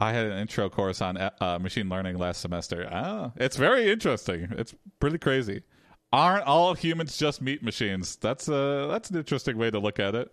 [0.00, 2.88] I had an intro course on uh, machine learning last semester.
[2.90, 4.48] Ah, it's very interesting.
[4.58, 5.62] It's pretty crazy.
[6.12, 8.16] Aren't all humans just meat machines?
[8.16, 10.32] That's a that's an interesting way to look at it.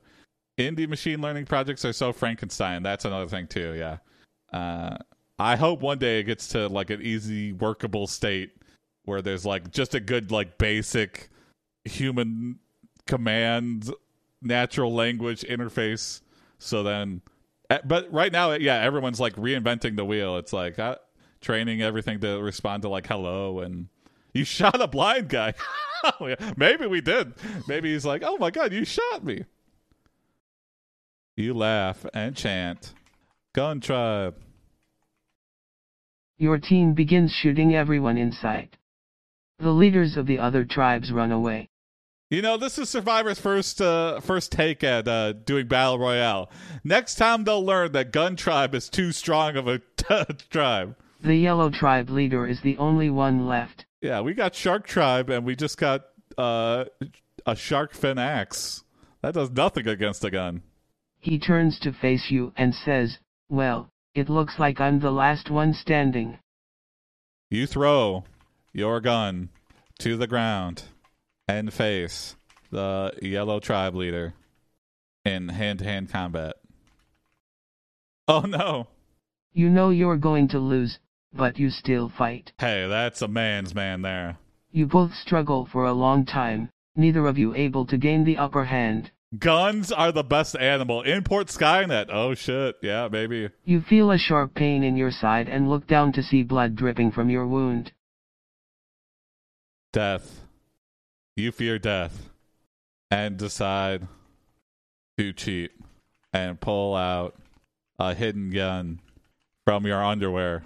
[0.58, 2.82] Indie machine learning projects are so Frankenstein.
[2.82, 3.76] That's another thing too.
[3.76, 3.98] Yeah.
[4.52, 4.98] Uh,
[5.38, 8.54] I hope one day it gets to like an easy workable state
[9.06, 11.30] where there's like just a good like basic
[11.86, 12.58] human
[13.06, 13.94] command
[14.42, 16.22] natural language interface.
[16.58, 17.22] So then
[17.70, 20.38] uh, but right now, yeah, everyone's like reinventing the wheel.
[20.38, 20.96] It's like uh,
[21.42, 23.88] training everything to respond to like hello and
[24.34, 25.54] you shot a blind guy.
[26.58, 27.34] Maybe we did.
[27.68, 29.46] Maybe he's like, oh my god, you shot me.
[31.36, 32.94] You laugh and chant,
[33.54, 34.36] Gun Tribe.
[36.38, 38.78] Your team begins shooting everyone in sight.
[39.60, 41.70] The leaders of the other tribes run away.
[42.30, 46.52] You know, this is Survivor's first uh, first take at uh, doing battle royale.
[46.84, 50.96] Next time they'll learn that Gun Tribe is too strong of a t- tribe.
[51.22, 53.86] The Yellow Tribe leader is the only one left.
[54.02, 56.06] Yeah, we got Shark Tribe, and we just got
[56.38, 56.86] uh,
[57.48, 58.84] a shark fin axe.
[59.24, 60.62] That does nothing against a gun.
[61.18, 63.18] He turns to face you and says,
[63.50, 66.38] "Well, it looks like I'm the last one standing."
[67.50, 68.26] You throw
[68.72, 69.50] your gun
[69.98, 70.84] to the ground
[71.50, 72.36] and face
[72.70, 74.36] the yellow tribe leader
[75.26, 76.56] in hand to hand combat.
[78.32, 78.86] Oh no.
[79.54, 81.00] You know you're going to lose,
[81.34, 82.52] but you still fight.
[82.60, 84.38] Hey, that's a man's man there.
[84.72, 88.66] You both struggle for a long time, neither of you able to gain the upper
[88.66, 89.10] hand.
[89.40, 91.02] Guns are the best animal.
[91.02, 92.10] Import Skynet.
[92.12, 92.76] Oh shit.
[92.84, 93.50] Yeah, maybe.
[93.66, 97.12] You feel a sharp pain in your side and look down to see blood dripping
[97.12, 97.94] from your wound.
[99.92, 100.46] Death
[101.40, 102.30] you fear death
[103.10, 104.08] and decide
[105.18, 105.72] to cheat
[106.34, 107.36] and pull out
[107.98, 109.00] a hidden gun
[109.66, 110.64] from your underwear.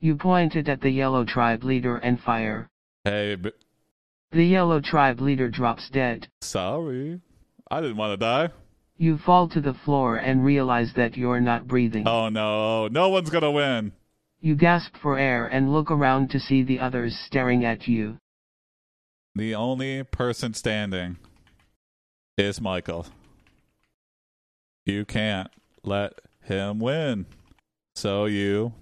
[0.00, 2.68] You pointed at the yellow tribe leader and fire.
[3.04, 3.52] Hey, b-
[4.30, 6.28] the yellow tribe leader drops dead.
[6.42, 7.20] Sorry.
[7.70, 8.50] I didn't want to die.
[8.98, 12.06] You fall to the floor and realize that you're not breathing.
[12.06, 13.92] Oh no, no one's gonna win.
[14.46, 18.18] You gasp for air and look around to see the others staring at you.
[19.34, 21.16] The only person standing
[22.38, 23.06] is Michael.
[24.84, 25.50] You can't
[25.82, 27.26] let him win.
[27.96, 28.72] So you.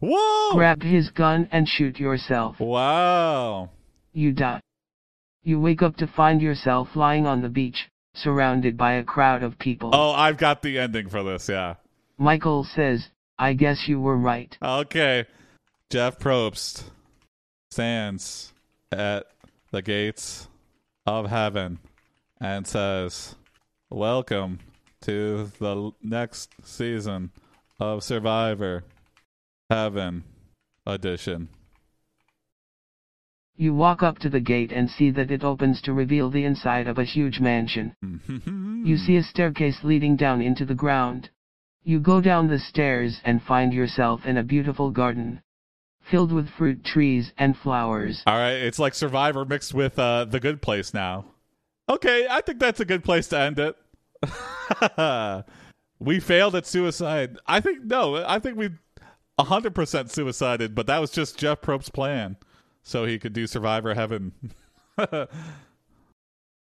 [0.00, 0.54] Whoa!
[0.54, 2.58] Grab his gun and shoot yourself.
[2.60, 3.68] Wow.
[4.14, 4.62] You die.
[5.42, 9.58] You wake up to find yourself lying on the beach, surrounded by a crowd of
[9.58, 9.90] people.
[9.92, 11.74] Oh, I've got the ending for this, yeah.
[12.16, 13.10] Michael says,
[13.40, 14.54] I guess you were right.
[14.62, 15.24] Okay.
[15.88, 16.82] Jeff Probst
[17.70, 18.52] stands
[18.92, 19.28] at
[19.70, 20.46] the gates
[21.06, 21.78] of heaven
[22.38, 23.36] and says,
[23.88, 24.58] Welcome
[25.04, 27.30] to the next season
[27.80, 28.84] of Survivor
[29.70, 30.24] Heaven
[30.84, 31.48] Edition.
[33.56, 36.86] You walk up to the gate and see that it opens to reveal the inside
[36.86, 37.94] of a huge mansion.
[38.86, 41.30] you see a staircase leading down into the ground.
[41.82, 45.42] You go down the stairs and find yourself in a beautiful garden.
[46.10, 48.22] Filled with fruit trees and flowers.
[48.26, 51.26] All right, it's like Survivor mixed with uh, The Good Place now.
[51.88, 53.76] Okay, I think that's a good place to end it.
[55.98, 57.38] we failed at suicide.
[57.46, 58.70] I think, no, I think we
[59.38, 62.36] 100% suicided, but that was just Jeff Probst's plan.
[62.82, 64.32] So he could do Survivor Heaven.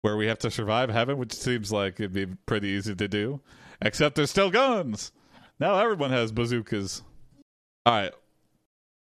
[0.02, 3.40] Where we have to survive heaven, which seems like it'd be pretty easy to do.
[3.80, 5.12] Except there's still guns.
[5.60, 7.02] Now everyone has bazookas.
[7.86, 8.12] All right.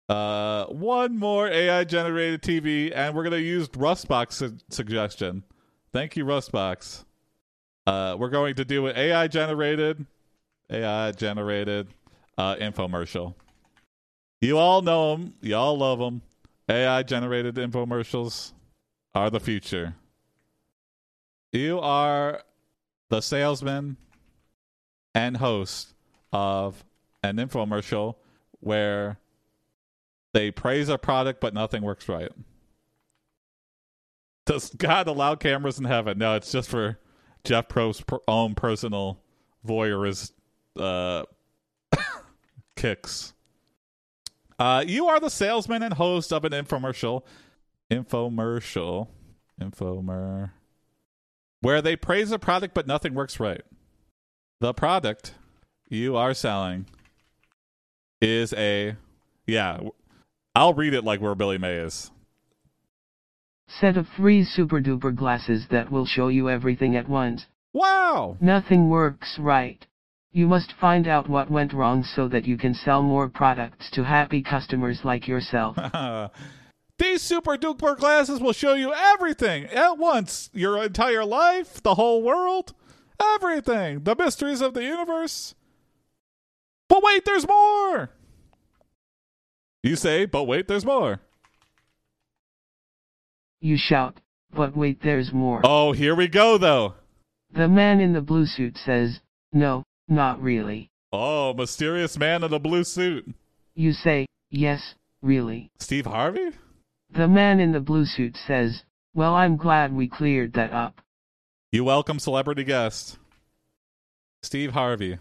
[0.08, 5.44] Uh, one more AI generated TV, and we're gonna use Rustbox su- suggestion.
[5.92, 7.06] Thank you, Rustbox.
[7.88, 10.06] Uh, we're going to do an AI generated,
[10.70, 11.88] AI generated
[12.38, 13.36] uh, infomercial.
[14.42, 15.34] You all know them.
[15.42, 16.22] You all love them.
[16.68, 18.54] AI generated infomercials
[19.14, 19.96] are the future.
[21.52, 22.42] You are
[23.10, 23.98] the salesman
[25.16, 25.94] and host
[26.32, 26.84] of
[27.24, 28.16] an infomercial
[28.60, 29.18] where
[30.34, 32.32] they praise a product but nothing works right.
[34.46, 36.20] Does God allow cameras in heaven?
[36.20, 37.00] No, it's just for
[37.44, 39.22] Jeff Probst's own personal
[39.66, 40.34] voyeurist
[40.78, 41.24] uh,
[42.76, 43.34] kicks.
[44.60, 47.24] Uh, you are the salesman and host of an infomercial.
[47.90, 49.08] Infomercial.
[49.60, 50.52] Infomer.
[51.62, 53.64] Where they praise a product but nothing works right
[54.60, 55.34] the product
[55.90, 56.86] you are selling
[58.22, 58.96] is a
[59.46, 59.80] yeah
[60.56, 62.12] i'll read it like where billy mays
[63.68, 67.48] Set of free super duper glasses that will show you everything at once.
[67.74, 68.38] Wow!
[68.40, 69.86] Nothing works right.
[70.32, 74.04] You must find out what went wrong so that you can sell more products to
[74.04, 75.78] happy customers like yourself.
[77.00, 82.22] These super duper glasses will show you everything at once your entire life, the whole
[82.22, 82.74] world,
[83.20, 85.56] everything, the mysteries of the universe.
[86.88, 88.10] But wait, there's more!
[89.84, 91.20] You say, but wait, there's more.
[93.62, 94.20] You shout,
[94.54, 95.62] but wait, there's more.
[95.64, 96.96] Oh, here we go, though.
[97.54, 99.22] The man in the blue suit says,
[99.54, 100.90] No, not really.
[101.14, 103.34] Oh, mysterious man in the blue suit.
[103.74, 105.70] You say, Yes, really.
[105.80, 106.52] Steve Harvey?
[107.12, 111.02] The man in the blue suit says, Well, I'm glad we cleared that up.
[111.76, 113.18] You welcome celebrity guest,
[114.42, 115.18] Steve Harvey,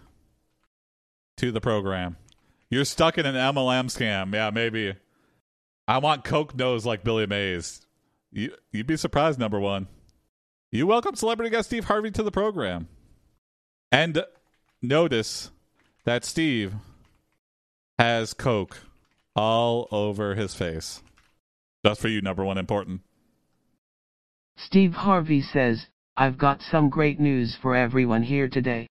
[1.39, 2.17] to the program.
[2.71, 4.33] You're stuck in an MLM scam.
[4.33, 4.95] Yeah, maybe.
[5.89, 7.85] I want Coke nose like Billy Mays.
[8.31, 9.89] You, you'd be surprised, number one.
[10.71, 12.87] You welcome celebrity guest Steve Harvey to the program.
[13.91, 14.25] And
[14.81, 15.51] notice
[16.05, 16.75] that Steve
[17.99, 18.79] has Coke
[19.35, 21.03] all over his face.
[21.85, 23.01] Just for you, number one important.
[24.57, 28.87] Steve Harvey says, I've got some great news for everyone here today.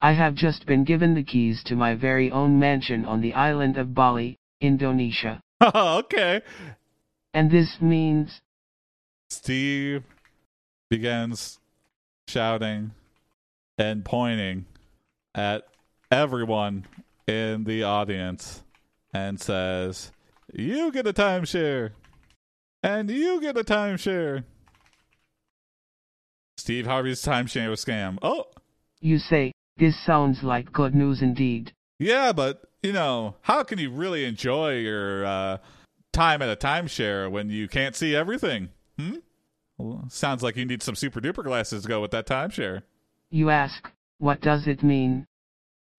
[0.00, 3.76] I have just been given the keys to my very own mansion on the island
[3.76, 5.40] of Bali, Indonesia.
[5.74, 6.40] okay.
[7.34, 8.40] And this means
[9.30, 10.02] Steve
[10.88, 11.58] begins
[12.26, 12.92] shouting
[13.78, 14.66] and pointing
[15.34, 15.64] at
[16.10, 16.86] everyone
[17.26, 18.62] in the audience
[19.12, 20.10] and says,
[20.52, 21.92] You get a timeshare.
[22.82, 24.44] And you get a timeshare.
[26.56, 28.18] Steve Harvey's timeshare scam.
[28.22, 28.44] Oh,
[29.00, 31.72] you say, this sounds like good news indeed.
[31.98, 35.58] yeah, but, you know, how can you really enjoy your uh,
[36.12, 38.68] time at a timeshare when you can't see everything?
[38.98, 39.16] Hmm?
[39.78, 42.82] Well, sounds like you need some super duper glasses to go with that timeshare.
[43.30, 45.26] You ask, what does it mean?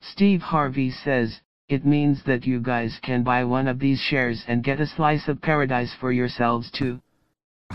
[0.01, 4.63] Steve Harvey says, it means that you guys can buy one of these shares and
[4.63, 7.01] get a slice of paradise for yourselves too.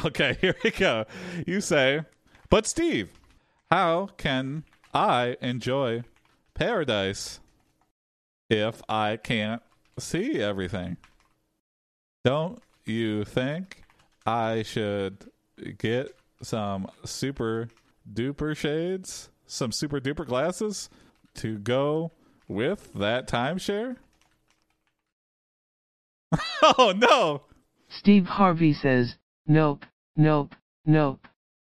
[0.05, 1.05] Okay, here we go.
[1.47, 2.03] You say,
[2.51, 3.11] but Steve,
[3.70, 6.05] how can I enjoy
[6.55, 7.40] paradise
[8.49, 9.62] if I can't
[9.99, 10.96] see everything?
[12.24, 13.82] Don't you think
[14.26, 15.30] I should
[15.78, 17.68] get some super
[18.11, 20.88] duper shades, some super duper glasses
[21.34, 22.12] to go
[22.49, 23.96] with that timeshare?
[26.62, 27.42] oh no!
[27.88, 29.86] Steve Harvey says, nope,
[30.16, 31.26] nope, nope.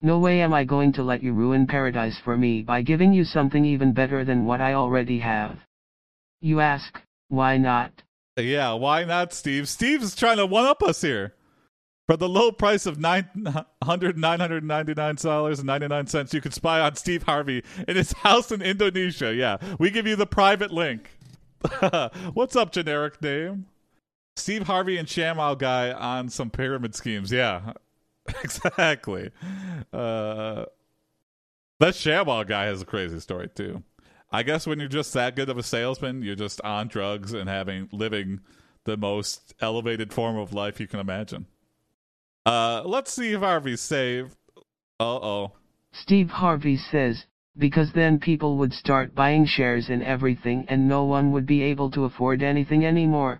[0.05, 3.23] No way am I going to let you ruin paradise for me by giving you
[3.23, 5.57] something even better than what I already have.
[6.41, 8.03] You ask, why not?
[8.35, 9.69] Yeah, why not, Steve?
[9.69, 11.35] Steve's trying to one up us here.
[12.05, 13.29] For the low price of nine
[13.81, 17.23] hundred nine hundred ninety nine dollars and ninety nine cents, you can spy on Steve
[17.23, 19.33] Harvey in his house in Indonesia.
[19.33, 21.11] Yeah, we give you the private link.
[22.33, 23.67] What's up, generic name?
[24.35, 27.31] Steve Harvey and ShamWow guy on some pyramid schemes.
[27.31, 27.71] Yeah,
[28.43, 29.31] exactly.
[29.91, 30.65] Uh,
[31.79, 33.83] that ShamWow guy has a crazy story too.
[34.31, 37.47] I guess when you're just that good of a salesman, you're just on drugs and
[37.47, 38.39] having living
[38.85, 41.45] the most elevated form of life you can imagine.
[42.45, 44.35] Uh, let's see if Harvey's saved.
[44.99, 45.51] Uh oh.
[45.91, 47.25] Steve Harvey says,
[47.57, 51.91] because then people would start buying shares in everything and no one would be able
[51.91, 53.39] to afford anything anymore.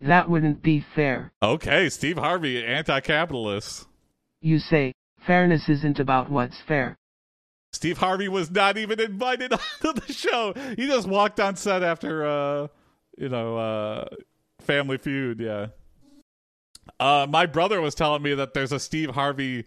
[0.00, 1.32] That wouldn't be fair.
[1.42, 3.86] Okay, Steve Harvey, anti-capitalist.
[4.40, 4.92] You say,
[5.26, 6.96] fairness isn't about what's fair.
[7.72, 9.52] Steve Harvey was not even invited
[9.84, 10.54] onto the show.
[10.76, 12.68] He just walked on set after, uh,
[13.16, 14.04] you know, uh,
[14.60, 15.40] Family Feud.
[15.40, 15.68] Yeah.
[16.98, 19.66] Uh, my brother was telling me that there's a Steve Harvey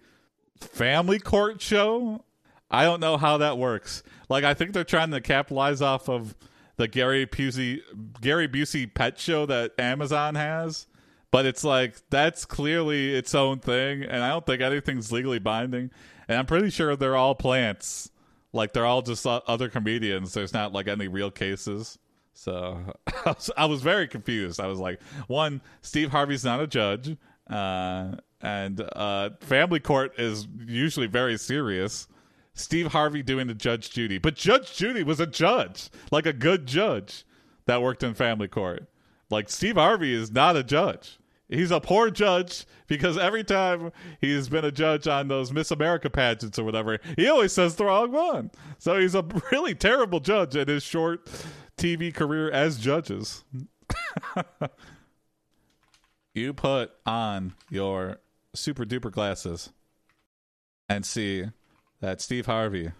[0.59, 2.24] family court show.
[2.69, 4.03] I don't know how that works.
[4.30, 6.36] Like, I think they're trying to capitalize off of
[6.78, 7.82] the Gary Busey
[8.19, 10.88] Gary Busey pet show that Amazon has,
[11.34, 15.90] but it's like that's clearly its own thing, and I don't think anything's legally binding.
[16.28, 18.12] And I'm pretty sure they're all plants.
[18.54, 20.36] Like they're all just other comedians.
[20.36, 21.98] There's not like any real cases.
[22.34, 22.84] So
[23.26, 24.60] I was, I was very confused.
[24.60, 27.18] I was like, one, Steve Harvey's not a judge,
[27.50, 32.08] uh, and uh, Family Court is usually very serious.
[32.54, 36.68] Steve Harvey doing the Judge Judy, but Judge Judy was a judge, like a good
[36.68, 37.26] judge
[37.66, 38.88] that worked in Family Court.
[39.32, 41.18] Like Steve Harvey is not a judge.
[41.54, 46.10] He's a poor judge because every time he's been a judge on those Miss America
[46.10, 48.51] pageants or whatever, he always says the wrong one.
[48.80, 51.30] So he's a really terrible judge in his short
[51.78, 53.43] TV career as judges.
[56.34, 58.18] you put on your
[58.56, 59.72] super duper glasses
[60.89, 61.45] and see
[62.01, 62.91] that Steve Harvey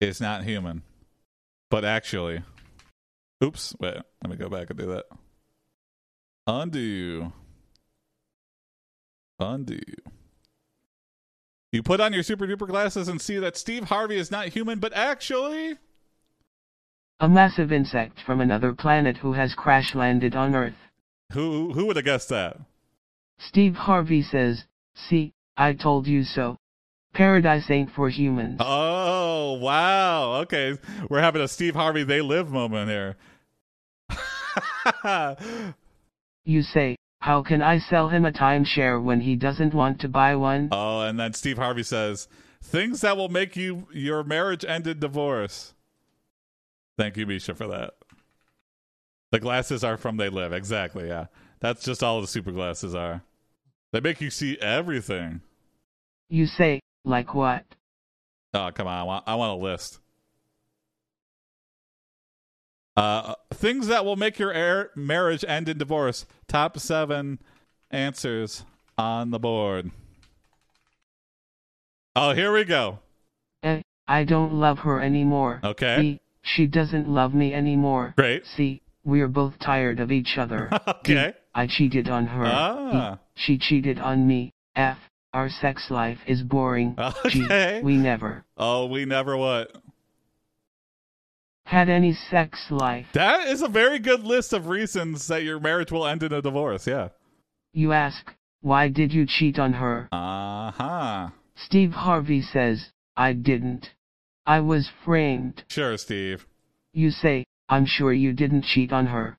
[0.00, 0.82] is not human,
[1.70, 2.42] but actually.
[3.42, 5.06] Oops, wait, let me go back and do that.
[6.46, 7.32] Undo.
[9.40, 9.78] Undo.
[11.72, 14.78] You put on your super duper glasses and see that Steve Harvey is not human,
[14.78, 15.78] but actually.
[17.20, 20.74] A massive insect from another planet who has crash landed on Earth.
[21.32, 22.56] Who who would have guessed that?
[23.38, 24.64] Steve Harvey says,
[24.94, 26.56] See, I told you so.
[27.12, 28.60] Paradise ain't for humans.
[28.60, 30.40] Oh wow!
[30.42, 30.78] Okay,
[31.08, 33.16] we're having a Steve Harvey "They Live" moment here.
[36.44, 40.34] You say, How can I sell him a timeshare when he doesn't want to buy
[40.36, 40.68] one?
[40.72, 42.28] oh, and then Steve Harvey says,
[42.62, 45.74] "Things that will make you your marriage end in divorce."
[46.98, 47.94] Thank you, Misha, for that.
[49.32, 50.52] The glasses are from They Live.
[50.52, 51.08] Exactly.
[51.08, 51.26] Yeah,
[51.60, 53.22] that's just all the super glasses are.
[53.92, 55.40] They make you see everything.
[56.28, 57.64] You say, Like what?
[58.54, 58.98] Oh, come on.
[58.98, 60.00] I want, I want a list.
[62.96, 66.26] Uh, things that will make your air, marriage end in divorce.
[66.48, 67.38] Top seven
[67.90, 68.64] answers
[68.98, 69.90] on the board.
[72.16, 72.98] Oh, here we go.
[73.62, 75.60] Eh, I don't love her anymore.
[75.62, 75.96] Okay.
[76.00, 78.14] B, she doesn't love me anymore.
[78.16, 78.44] Great.
[78.46, 80.68] C, we're both tired of each other.
[81.00, 81.32] Okay.
[81.54, 82.44] I cheated on her.
[82.46, 83.14] Ah.
[83.14, 84.52] E, she cheated on me.
[84.76, 84.98] F,
[85.32, 86.94] our sex life is boring.
[86.98, 87.78] Okay.
[87.80, 89.74] G, we never Oh, we never what?
[91.70, 93.06] Had any sex life.
[93.12, 96.42] That is a very good list of reasons that your marriage will end in a
[96.42, 96.84] divorce.
[96.86, 97.10] Yeah.
[97.72, 100.08] You ask, why did you cheat on her?
[100.10, 101.28] Uh huh.
[101.54, 103.90] Steve Harvey says, I didn't.
[104.44, 105.62] I was framed.
[105.68, 106.44] Sure, Steve.
[106.92, 109.38] You say, I'm sure you didn't cheat on her.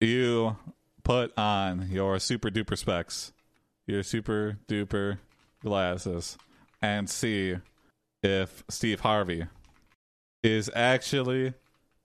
[0.00, 0.56] you
[1.02, 3.32] put on your super duper specs,
[3.88, 5.18] your super duper
[5.64, 6.38] glasses,
[6.80, 7.56] and see
[8.22, 9.46] if Steve Harvey
[10.42, 11.54] is actually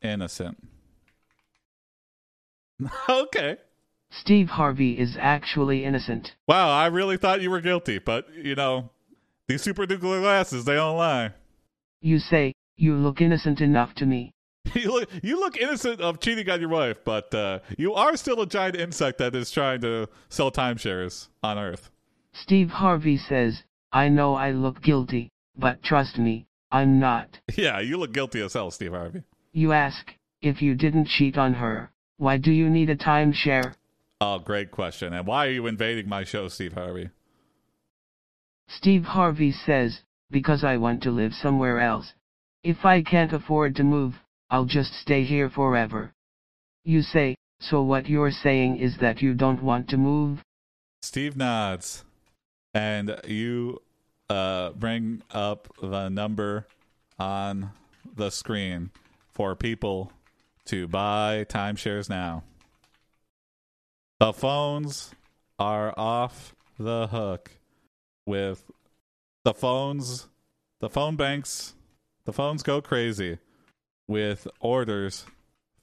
[0.02, 0.58] innocent.
[3.10, 3.58] okay.
[4.12, 6.36] Steve Harvey is actually innocent.
[6.48, 8.90] Wow, I really thought you were guilty, but you know,
[9.48, 11.32] these super duper glasses, they don't lie.
[12.02, 14.32] You say, you look innocent enough to me.
[14.74, 18.42] You look, you look innocent of cheating on your wife, but uh, you are still
[18.42, 21.92] a giant insect that is trying to sell timeshares on Earth.
[22.34, 23.64] Steve Harvey says,
[23.94, 27.40] I know I look guilty, but trust me, I'm not.
[27.56, 29.24] Yeah, you look guilty as hell, Steve Harvey.
[29.54, 30.12] You ask,
[30.42, 33.76] if you didn't cheat on her, why do you need a timeshare?
[34.20, 35.14] Oh, great question.
[35.14, 37.12] And why are you invading my show, Steve Harvey?
[38.68, 42.12] Steve Harvey says, because I want to live somewhere else.
[42.62, 44.16] If I can't afford to move,
[44.50, 46.12] I'll just stay here forever.
[46.84, 50.44] You say, so what you're saying is that you don't want to move?
[51.02, 52.04] Steve nods,
[52.74, 53.80] and you
[54.30, 56.68] uh, bring up the number
[57.20, 57.72] on
[58.16, 58.92] the screen
[59.32, 60.12] for people
[60.66, 62.44] to buy timeshares now.
[64.20, 65.14] The phones
[65.60, 67.52] are off the hook
[68.26, 68.64] with
[69.44, 70.28] the phones,
[70.80, 71.76] the phone banks,
[72.26, 73.38] the phones go crazy
[74.08, 75.26] with orders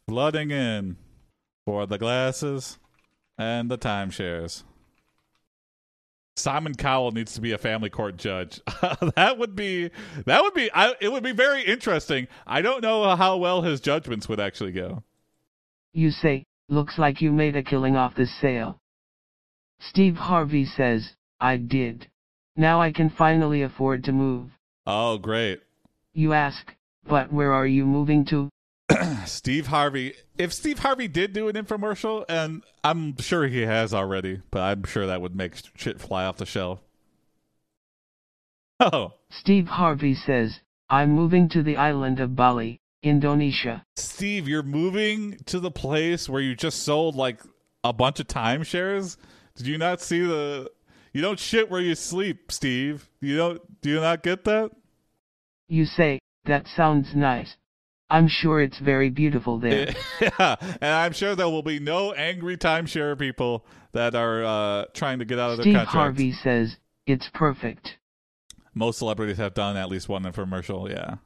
[0.09, 0.97] flooding in
[1.64, 2.78] for the glasses
[3.38, 4.64] and the timeshares.
[6.37, 8.61] Simon Cowell needs to be a family court judge.
[9.16, 9.91] that would be
[10.24, 12.26] that would be I, it would be very interesting.
[12.47, 15.03] I don't know how well his judgments would actually go.
[15.93, 18.78] You say, looks like you made a killing off this sale.
[19.78, 22.09] Steve Harvey says, I did.
[22.57, 24.51] Now I can finally afford to move.
[24.87, 25.61] Oh, great.
[26.14, 26.74] You ask,
[27.07, 28.49] but where are you moving to?
[29.26, 30.14] Steve Harvey.
[30.38, 34.84] If Steve Harvey did do an infomercial, and I'm sure he has already, but I'm
[34.84, 36.80] sure that would make shit fly off the shelf.
[38.80, 40.59] Oh, Steve Harvey says,
[40.90, 43.84] I'm moving to the island of Bali, Indonesia.
[43.95, 47.40] Steve, you're moving to the place where you just sold like
[47.84, 49.18] a bunch of timeshares.
[49.55, 50.68] Did you not see the?
[51.12, 53.09] You don't shit where you sleep, Steve.
[53.20, 53.80] You don't.
[53.82, 54.72] Do you not get that?
[55.68, 57.57] You say, that sounds nice.
[58.13, 59.95] I'm sure it's very beautiful there.
[60.21, 65.21] yeah, and I'm sure there will be no angry timeshare people that are uh, trying
[65.21, 65.93] to get out of their Steve contract.
[65.93, 67.97] Harvey says, it's perfect.
[68.75, 70.91] Most celebrities have done at least one infomercial.
[70.91, 71.17] Yeah,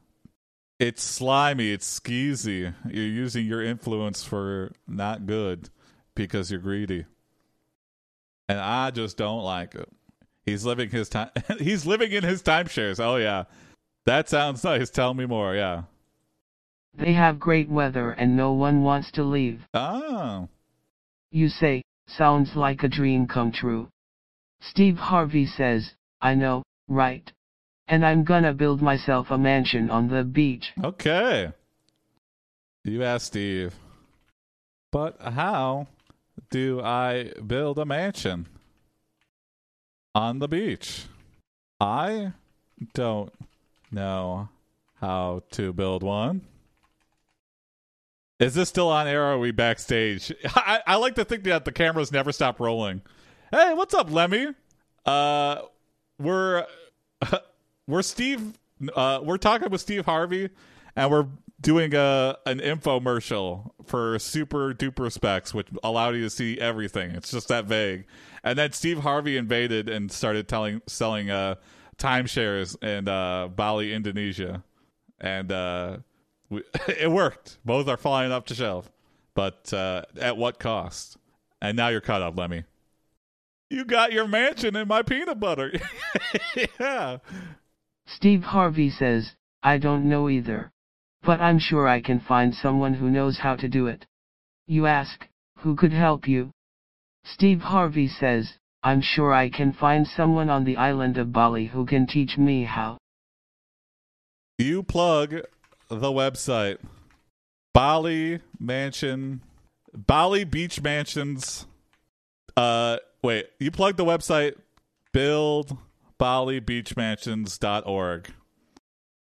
[0.79, 1.73] it's slimy.
[1.73, 2.73] It's skeezy.
[2.89, 5.69] You're using your influence for not good
[6.15, 7.05] because you're greedy,
[8.47, 9.89] and I just don't like it.
[10.45, 11.31] He's living his time.
[11.59, 13.01] he's living in his timeshares.
[13.01, 13.43] Oh yeah,
[14.05, 14.89] that sounds nice.
[14.89, 15.53] Tell me more.
[15.53, 15.83] Yeah.
[16.97, 19.61] They have great weather and no one wants to leave.
[19.73, 20.49] Oh.
[21.31, 23.89] You say, sounds like a dream come true.
[24.59, 27.31] Steve Harvey says, I know, right?
[27.87, 30.73] And I'm gonna build myself a mansion on the beach.
[30.83, 31.51] Okay.
[32.83, 33.75] You asked Steve.
[34.91, 35.87] But how
[36.49, 38.47] do I build a mansion
[40.15, 41.05] on the beach?
[41.79, 42.33] I
[42.93, 43.31] don't
[43.91, 44.49] know
[44.95, 46.41] how to build one.
[48.39, 50.31] Is this still on air are we backstage?
[50.55, 53.01] I, I like to think that the cameras never stop rolling.
[53.51, 54.53] Hey, what's up, Lemmy?
[55.05, 55.61] Uh
[56.19, 56.65] we're
[57.87, 58.53] we're Steve
[58.95, 60.49] uh we're talking with Steve Harvey
[60.95, 61.27] and we're
[61.61, 67.11] doing a an infomercial for super duper specs which allowed you to see everything.
[67.11, 68.05] It's just that vague.
[68.43, 71.55] And then Steve Harvey invaded and started telling selling uh
[71.97, 74.63] timeshares in uh Bali, Indonesia.
[75.19, 75.97] And uh
[76.49, 77.57] we, it worked.
[77.65, 78.89] Both are flying up the shelf.
[79.35, 81.17] But uh at what cost?
[81.61, 82.63] And now you're caught up, Lemmy.
[83.69, 85.73] You got your mansion in my peanut butter.
[86.79, 87.17] yeah.
[88.05, 90.71] Steve Harvey says, I don't know either.
[91.23, 94.05] But I'm sure I can find someone who knows how to do it.
[94.67, 95.27] You ask,
[95.57, 96.51] who could help you?
[97.25, 101.85] Steve Harvey says, I'm sure I can find someone on the island of Bali who
[101.85, 102.97] can teach me how.
[104.57, 105.41] You plug
[105.89, 106.77] the website
[107.73, 109.41] Bali Mansion,
[109.93, 111.65] Bali Beach Mansions.
[112.55, 114.55] Uh, wait, you plug the website
[115.13, 115.77] build
[116.19, 118.29] balibeachmansions.org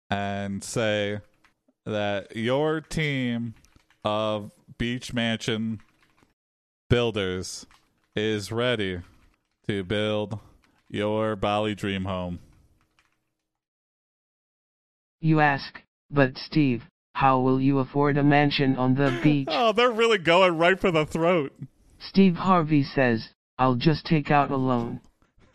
[0.09, 1.19] and say
[1.85, 3.53] that your team
[4.03, 5.79] of beach mansion
[6.89, 7.65] builders
[8.15, 9.01] is ready
[9.67, 10.39] to build
[10.89, 12.39] your Bali dream home.
[15.19, 16.83] You ask, but Steve,
[17.13, 19.47] how will you afford a mansion on the beach?
[19.51, 21.53] Oh, they're really going right for the throat.
[21.99, 24.99] Steve Harvey says, I'll just take out a loan.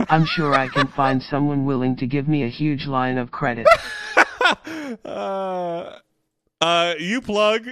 [0.08, 3.66] I'm sure I can find someone willing to give me a huge line of credit.
[5.04, 5.98] uh,
[6.60, 7.66] uh, you plug.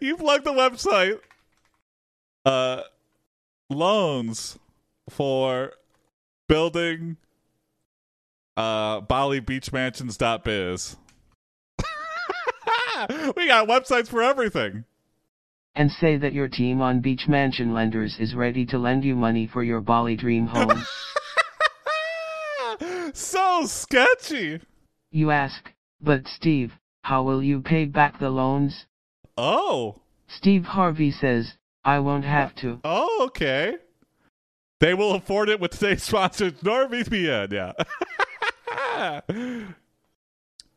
[0.00, 1.20] you plug the website.
[2.44, 2.82] Uh,
[3.70, 4.58] loans
[5.08, 5.72] for
[6.48, 7.16] building
[8.56, 10.96] uh Bali Beach Mansions.biz.
[13.36, 14.84] we got websites for everything.
[15.74, 19.46] And say that your team on Beach Mansion Lenders is ready to lend you money
[19.46, 20.82] for your Bali dream home.
[23.12, 24.60] so sketchy.
[25.10, 28.86] You ask, but Steve, how will you pay back the loans?
[29.36, 30.00] Oh.
[30.28, 31.54] Steve Harvey says,
[31.84, 32.80] I won't have to.
[32.82, 33.74] Oh, okay.
[34.80, 37.72] They will afford it with today's sponsor, NordVPN, yeah.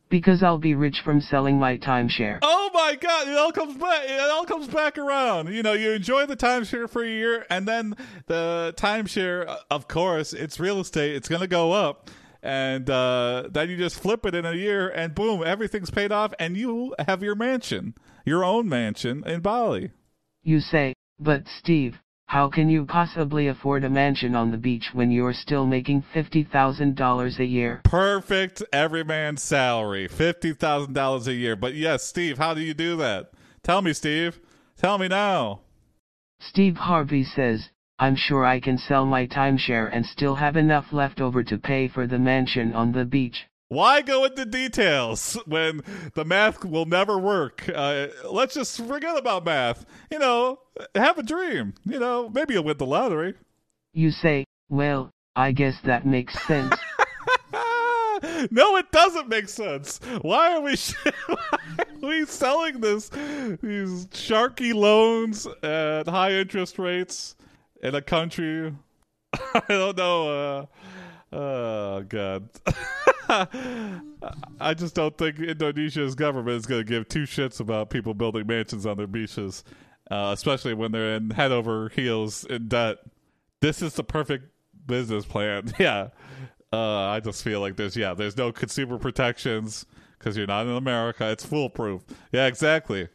[0.10, 2.40] because I'll be rich from selling my timeshare.
[2.42, 5.54] Oh my god, it all comes back it all comes back around.
[5.54, 7.96] You know, you enjoy the timeshare for a year and then
[8.28, 12.10] the timeshare of course, it's real estate, it's going to go up.
[12.42, 16.34] And uh, then you just flip it in a year and boom, everything's paid off
[16.40, 17.96] and you have your mansion,
[18.26, 19.92] your own mansion in Bali.
[20.42, 22.00] You say, but Steve,
[22.30, 27.40] how can you possibly afford a mansion on the beach when you're still making $50,000
[27.40, 27.82] a year?
[27.84, 31.56] Perfect everyman's salary, $50,000 a year.
[31.56, 33.32] But yes, Steve, how do you do that?
[33.64, 34.40] Tell me, Steve.
[34.78, 35.62] Tell me now.
[36.40, 41.20] Steve Harvey says, I'm sure I can sell my timeshare and still have enough left
[41.20, 43.49] over to pay for the mansion on the beach.
[43.70, 45.82] Why go into details when
[46.16, 47.70] the math will never work?
[47.74, 49.86] Uh, let's just forget about math.
[50.12, 50.60] You know,
[50.96, 51.76] have a dream.
[51.86, 53.36] You know, maybe you'll win the lottery.
[53.94, 56.76] You say, well, I guess that makes sense.
[58.50, 60.00] no, it doesn't make sense.
[60.22, 60.76] Why are we
[61.28, 67.36] why are we selling this these sharky loans at high interest rates
[67.84, 68.74] in a country?
[69.34, 70.66] I don't know.
[71.32, 72.50] Uh, oh God.
[74.60, 78.48] I just don't think Indonesia's government is going to give two shits about people building
[78.48, 79.64] mansions on their beaches,
[80.10, 82.98] uh, especially when they're in head over heels in debt.
[83.62, 84.46] This is the perfect
[84.88, 85.72] business plan.
[85.80, 86.10] yeah.
[86.74, 89.86] Uh, I just feel like there's, yeah, there's no consumer protections
[90.18, 91.30] because you're not in America.
[91.30, 92.02] It's foolproof.
[92.32, 93.10] Yeah, exactly.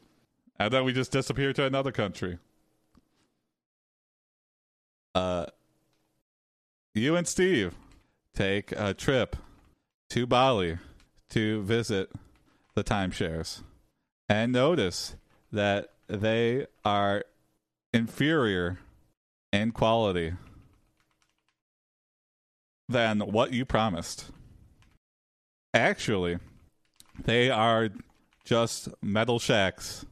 [0.59, 2.39] And then we just disappear to another country.
[5.15, 5.47] Uh,
[6.95, 7.75] you and Steve
[8.35, 9.37] take a trip
[10.15, 10.79] to Bali
[11.29, 12.09] to visit
[12.77, 13.62] the timeshares
[14.29, 15.17] and notice
[15.51, 17.25] that they are
[17.93, 18.79] inferior
[19.53, 20.35] in quality
[22.89, 24.27] than what you promised.
[25.75, 26.39] Actually,
[27.25, 27.89] they are
[28.45, 30.07] just metal shacks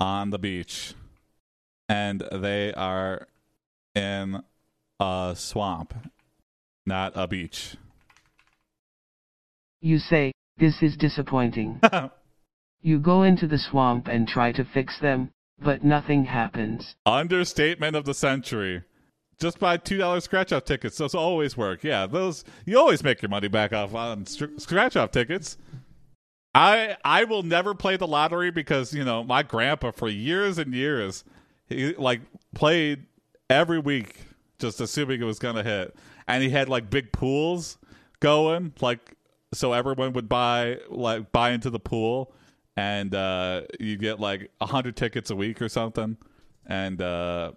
[0.00, 0.94] on the beach
[1.86, 3.28] and they are
[3.94, 4.42] in
[4.98, 5.92] a swamp,
[6.86, 7.76] not a beach.
[9.82, 11.80] You say, this is disappointing.
[12.84, 15.30] You go into the swamp and try to fix them,
[15.60, 16.96] but nothing happens.
[17.06, 18.82] Understatement of the century.
[19.40, 20.98] Just buy two dollars scratch off tickets.
[20.98, 21.84] Those always work.
[21.84, 25.56] Yeah, those you always make your money back off on str- scratch off tickets.
[26.56, 30.74] I I will never play the lottery because you know my grandpa for years and
[30.74, 31.22] years
[31.68, 32.20] he like
[32.54, 33.06] played
[33.48, 34.26] every week
[34.58, 35.94] just assuming it was gonna hit,
[36.26, 37.78] and he had like big pools
[38.20, 39.16] going like
[39.52, 42.34] so everyone would buy like buy into the pool
[42.76, 46.16] and uh, you get like a hundred tickets a week or something,
[46.66, 47.52] and uh,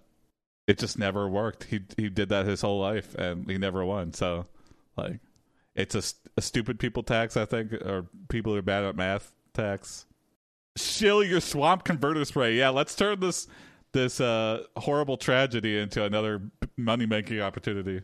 [0.67, 1.65] it just never worked.
[1.65, 4.13] He he did that his whole life, and he never won.
[4.13, 4.47] So,
[4.97, 5.19] like,
[5.75, 6.03] it's a,
[6.37, 10.05] a stupid people tax, I think, or people who are bad at math tax.
[10.77, 12.55] Shill your swamp converter spray.
[12.55, 13.47] Yeah, let's turn this
[13.93, 16.41] this uh, horrible tragedy into another
[16.75, 18.01] money making opportunity.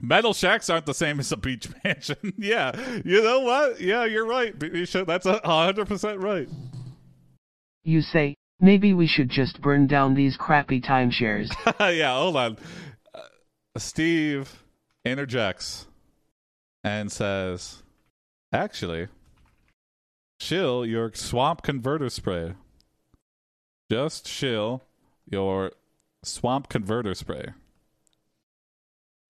[0.00, 2.34] Metal shacks aren't the same as a beach mansion.
[2.38, 2.72] yeah,
[3.04, 3.80] you know what?
[3.80, 4.54] Yeah, you're right.
[4.58, 6.48] That's a hundred percent right.
[7.84, 11.50] You say, maybe we should just burn down these crappy timeshares.
[11.96, 12.58] yeah, hold on.
[13.14, 13.20] Uh,
[13.78, 14.62] Steve
[15.04, 15.86] interjects
[16.84, 17.82] and says,
[18.52, 19.08] "Actually,
[20.40, 22.54] shill your swamp converter spray.
[23.90, 24.82] Just shill
[25.30, 25.72] your
[26.22, 27.50] swamp converter spray."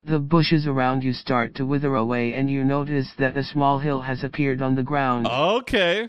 [0.07, 4.03] The bushes around you start to wither away and you notice that a small hill
[4.03, 5.27] has appeared on the ground.
[5.27, 6.09] Okay.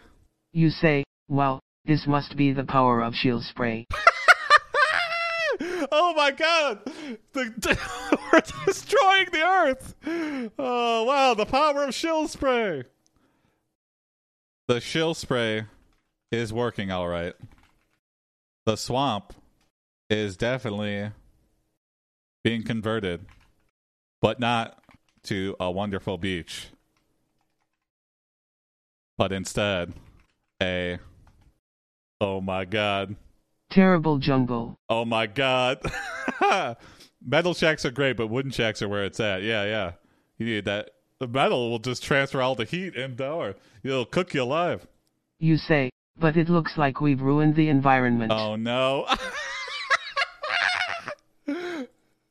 [0.54, 3.88] You say, well, this must be the power of shield spray.
[5.92, 6.82] oh my god!
[7.34, 7.78] The,
[8.32, 9.96] we're destroying the earth!
[10.60, 12.84] Oh wow, the power of shield spray!
[14.68, 15.66] The shield spray
[16.32, 17.34] is working alright.
[18.68, 19.34] The swamp
[20.08, 21.10] is definitely
[22.44, 23.26] being converted
[24.22, 24.82] but not
[25.24, 26.68] to a wonderful beach,
[29.18, 29.94] but instead
[30.62, 31.00] a
[32.20, 33.16] oh my god
[33.70, 34.78] terrible jungle.
[34.90, 35.80] Oh my god.
[37.26, 39.44] metal shacks are great, but wooden shacks are where it's at.
[39.44, 39.92] Yeah, yeah.
[40.38, 40.92] You need that.
[41.20, 43.56] The metal will just transfer all the heat indoor.
[43.84, 44.88] It'll cook you alive.
[45.40, 45.90] You say,
[46.20, 48.32] but it looks like we've ruined the environment.
[48.32, 49.08] Oh no.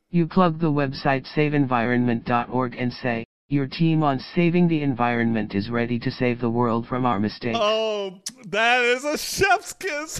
[0.09, 5.99] You plug the website saveenvironment.org and say, your team on saving the environment is ready
[5.99, 7.57] to save the world from our mistakes.
[7.59, 10.19] Oh, that is a chef's kiss.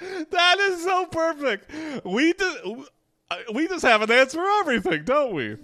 [0.30, 1.70] that is so perfect.
[2.04, 2.86] We do,
[3.54, 5.56] we just have an answer for everything, don't we?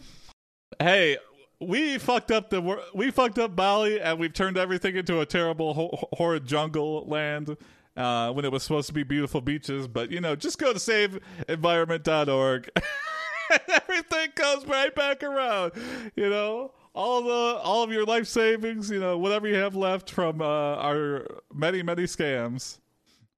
[0.78, 1.18] Hey,
[1.60, 6.08] we fucked up the we fucked up Bali and we've turned everything into a terrible
[6.12, 7.56] horrid jungle land
[7.98, 9.88] uh, when it was supposed to be beautiful beaches.
[9.88, 12.70] But, you know, just go to saveenvironment.org.
[13.68, 15.72] everything comes right back around,
[16.16, 16.72] you know?
[16.94, 20.44] All the all of your life savings, you know, whatever you have left from uh,
[20.44, 22.78] our many many scams.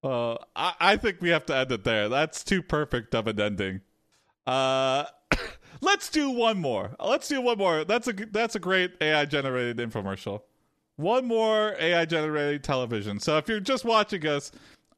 [0.02, 2.08] Uh, I, I think we have to end it there.
[2.08, 3.82] That's too perfect of an ending.
[4.46, 5.04] Uh,
[5.82, 6.96] let's do one more.
[6.98, 7.84] Let's do one more.
[7.84, 10.40] That's a that's a great AI generated infomercial
[11.00, 13.20] one more AI generated television.
[13.20, 14.52] So if you're just watching us,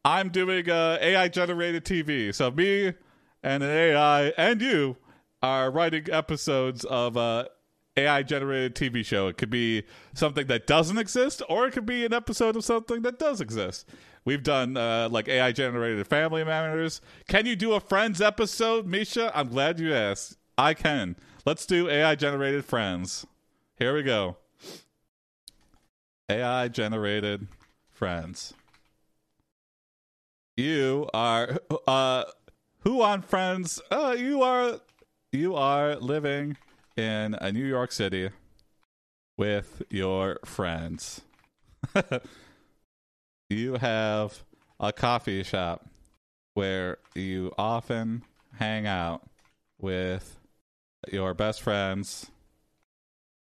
[0.04, 2.34] I'm doing uh, AI generated TV.
[2.34, 2.94] So me
[3.42, 4.96] and an AI and you
[5.42, 7.46] are writing episodes of uh,
[7.96, 9.28] AI generated TV show.
[9.28, 9.84] It could be
[10.14, 13.88] something that doesn't exist, or it could be an episode of something that does exist.
[14.24, 17.00] We've done uh, like AI generated family matters.
[17.28, 19.36] Can you do a Friends episode, Misha?
[19.36, 20.36] I'm glad you asked.
[20.56, 21.16] I can.
[21.44, 23.26] Let's do AI generated Friends.
[23.78, 24.36] Here we go.
[26.32, 27.46] AI generated
[27.90, 28.54] friends.
[30.56, 32.24] You are uh
[32.80, 33.82] who on friends?
[33.90, 34.80] Uh you are
[35.30, 36.56] you are living
[36.96, 38.30] in a New York City
[39.36, 41.20] with your friends.
[43.50, 44.42] you have
[44.80, 45.86] a coffee shop
[46.54, 48.22] where you often
[48.54, 49.22] hang out
[49.78, 50.38] with
[51.10, 52.30] your best friends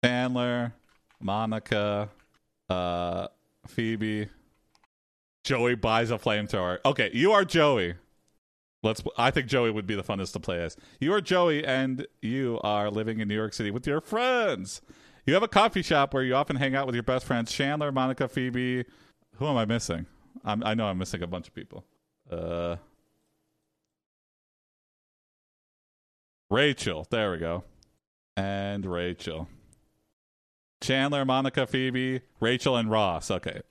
[0.03, 0.73] Chandler,
[1.19, 2.09] Monica,
[2.69, 3.27] uh,
[3.67, 4.29] Phoebe.
[5.43, 6.79] Joey buys a flamethrower.
[6.85, 7.95] Okay, you are Joey.
[8.83, 9.01] Let's.
[9.17, 10.75] I think Joey would be the funnest to play as.
[10.99, 14.81] You are Joey, and you are living in New York City with your friends.
[15.25, 17.91] You have a coffee shop where you often hang out with your best friends: Chandler,
[17.91, 18.85] Monica, Phoebe.
[19.35, 20.05] Who am I missing?
[20.43, 21.85] I'm, I know I'm missing a bunch of people.
[22.29, 22.77] Uh,
[26.49, 27.07] Rachel.
[27.09, 27.63] There we go.
[28.35, 29.47] And Rachel.
[30.81, 33.31] Chandler, Monica, Phoebe, Rachel, and Ross.
[33.31, 33.61] Okay.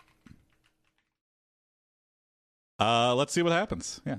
[2.78, 4.00] Uh, let's see what happens.
[4.04, 4.18] Yeah.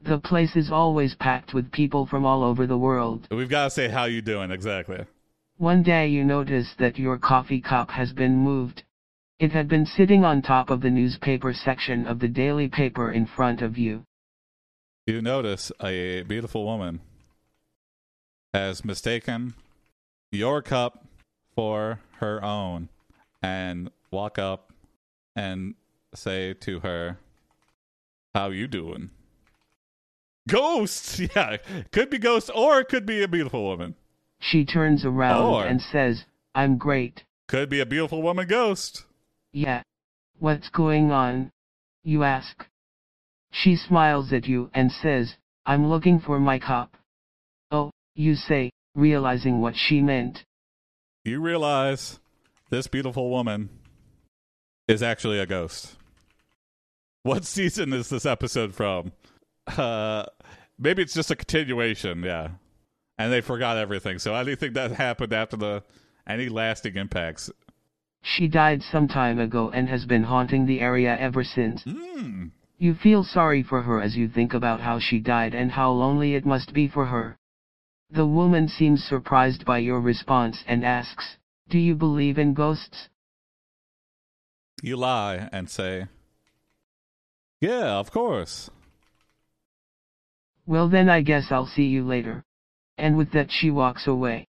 [0.00, 3.26] The place is always packed with people from all over the world.
[3.30, 5.04] We've got to say how you doing exactly.
[5.56, 8.84] One day you notice that your coffee cup has been moved.
[9.40, 13.26] It had been sitting on top of the newspaper section of the daily paper in
[13.26, 14.04] front of you.
[15.06, 17.00] You notice a beautiful woman
[18.54, 19.54] has mistaken
[20.30, 21.07] your cup
[21.58, 22.88] for her own
[23.42, 24.72] and walk up
[25.34, 25.74] and
[26.14, 27.18] say to her,
[28.32, 29.10] How you doing?
[30.48, 31.18] Ghost!
[31.34, 31.56] Yeah,
[31.90, 33.96] could be ghost or it could be a beautiful woman.
[34.38, 37.24] She turns around Or- and says, I'm great.
[37.48, 39.02] Could be a beautiful woman ghost.
[39.52, 39.82] Yeah.
[40.38, 41.50] What's going on?
[42.04, 42.66] You ask.
[43.50, 45.34] She smiles at you and says,
[45.66, 46.96] I'm looking for my cup.
[47.72, 50.44] Oh, you say, realizing what she meant.
[51.28, 52.20] You realize
[52.70, 53.68] this beautiful woman
[54.88, 55.94] is actually a ghost.
[57.22, 59.12] What season is this episode from?
[59.66, 60.24] Uh,
[60.78, 62.48] maybe it's just a continuation, yeah.
[63.18, 64.18] And they forgot everything.
[64.18, 65.82] So anything that happened after the
[66.26, 67.50] any lasting impacts.
[68.22, 71.82] She died some time ago and has been haunting the area ever since.
[71.84, 72.46] Hmm.
[72.78, 76.34] You feel sorry for her as you think about how she died and how lonely
[76.34, 77.37] it must be for her.
[78.10, 81.36] The woman seems surprised by your response and asks,
[81.68, 83.08] Do you believe in ghosts?
[84.82, 86.06] You lie and say,
[87.60, 88.70] "Yeah, of course."
[90.66, 92.44] Well then I guess I'll see you later.
[92.96, 94.46] And with that she walks away.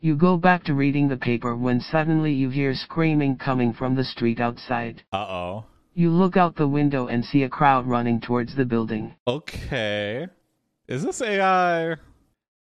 [0.00, 4.04] You go back to reading the paper when suddenly you hear screaming coming from the
[4.04, 5.02] street outside.
[5.12, 5.64] Uh oh.
[5.94, 9.16] You look out the window and see a crowd running towards the building.
[9.26, 10.28] Okay.
[10.86, 11.96] Is this AI?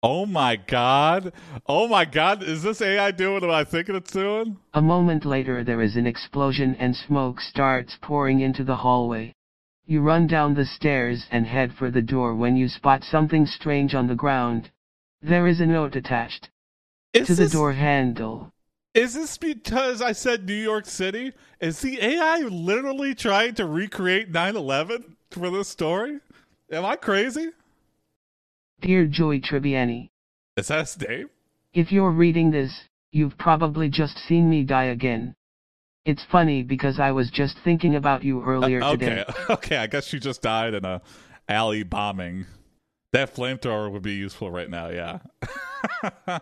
[0.03, 1.33] Oh my god.
[1.65, 2.43] Oh my god.
[2.43, 4.57] Is this AI doing what I think it's doing?
[4.73, 9.33] A moment later there is an explosion and smoke starts pouring into the hallway.
[9.85, 13.95] You run down the stairs and head for the door when you spot something strange
[13.95, 14.69] on the ground.
[15.21, 16.49] There is a note attached
[17.13, 18.51] Is to the door handle.
[18.93, 21.33] Is this because I said New York City?
[21.59, 26.19] Is the AI literally trying to recreate 9 11 for this story?
[26.71, 27.49] Am I crazy?
[28.81, 30.09] Dear Joey Tribbiani,
[30.55, 31.29] Is that his name?
[31.73, 32.71] if you're reading this,
[33.11, 35.35] you've probably just seen me die again.
[36.05, 39.23] It's funny because I was just thinking about you earlier Uh, today.
[39.27, 39.33] okay.
[39.53, 39.77] Okay.
[39.77, 41.01] I guess you just died in a
[41.49, 42.45] alley bombing.
[43.13, 44.89] That flamethrower would be useful right now.
[44.89, 45.19] Yeah.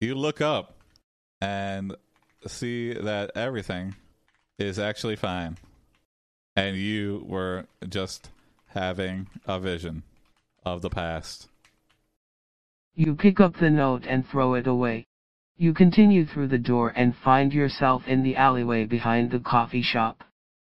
[0.00, 0.76] you look up
[1.40, 1.94] and
[2.46, 3.94] see that everything
[4.58, 5.56] is actually fine,
[6.56, 8.30] and you were just
[8.68, 10.02] having a vision
[10.64, 11.48] of the past.
[12.94, 15.06] You pick up the note and throw it away.
[15.56, 20.22] You continue through the door and find yourself in the alleyway behind the coffee shop.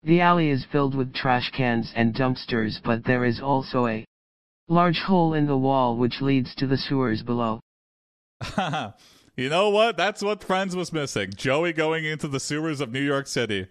[0.04, 4.06] The alley is filled with trash cans and dumpsters, but there is also a
[4.68, 7.60] large hole in the wall which leads to the sewers below.
[9.36, 9.98] you know what?
[9.98, 11.32] That's what Friends was missing.
[11.36, 13.68] Joey going into the sewers of New York City.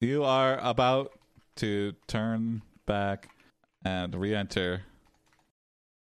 [0.00, 1.12] You are about
[1.56, 3.28] to turn back
[3.84, 4.82] and re enter.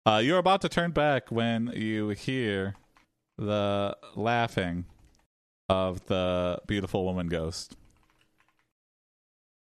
[0.05, 2.76] Uh, you're about to turn back when you hear
[3.38, 4.86] the laughing
[5.67, 7.76] of the beautiful woman ghost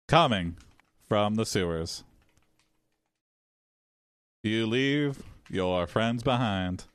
[0.07, 0.55] coming
[1.07, 2.03] from the sewers.
[4.43, 6.85] You leave your friends behind.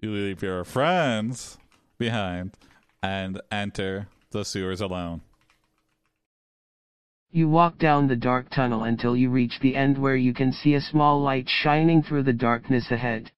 [0.00, 1.58] You leave your friends
[1.98, 2.52] behind
[3.02, 5.22] and enter the sewers alone.
[7.32, 10.74] You walk down the dark tunnel until you reach the end where you can see
[10.74, 13.30] a small light shining through the darkness ahead.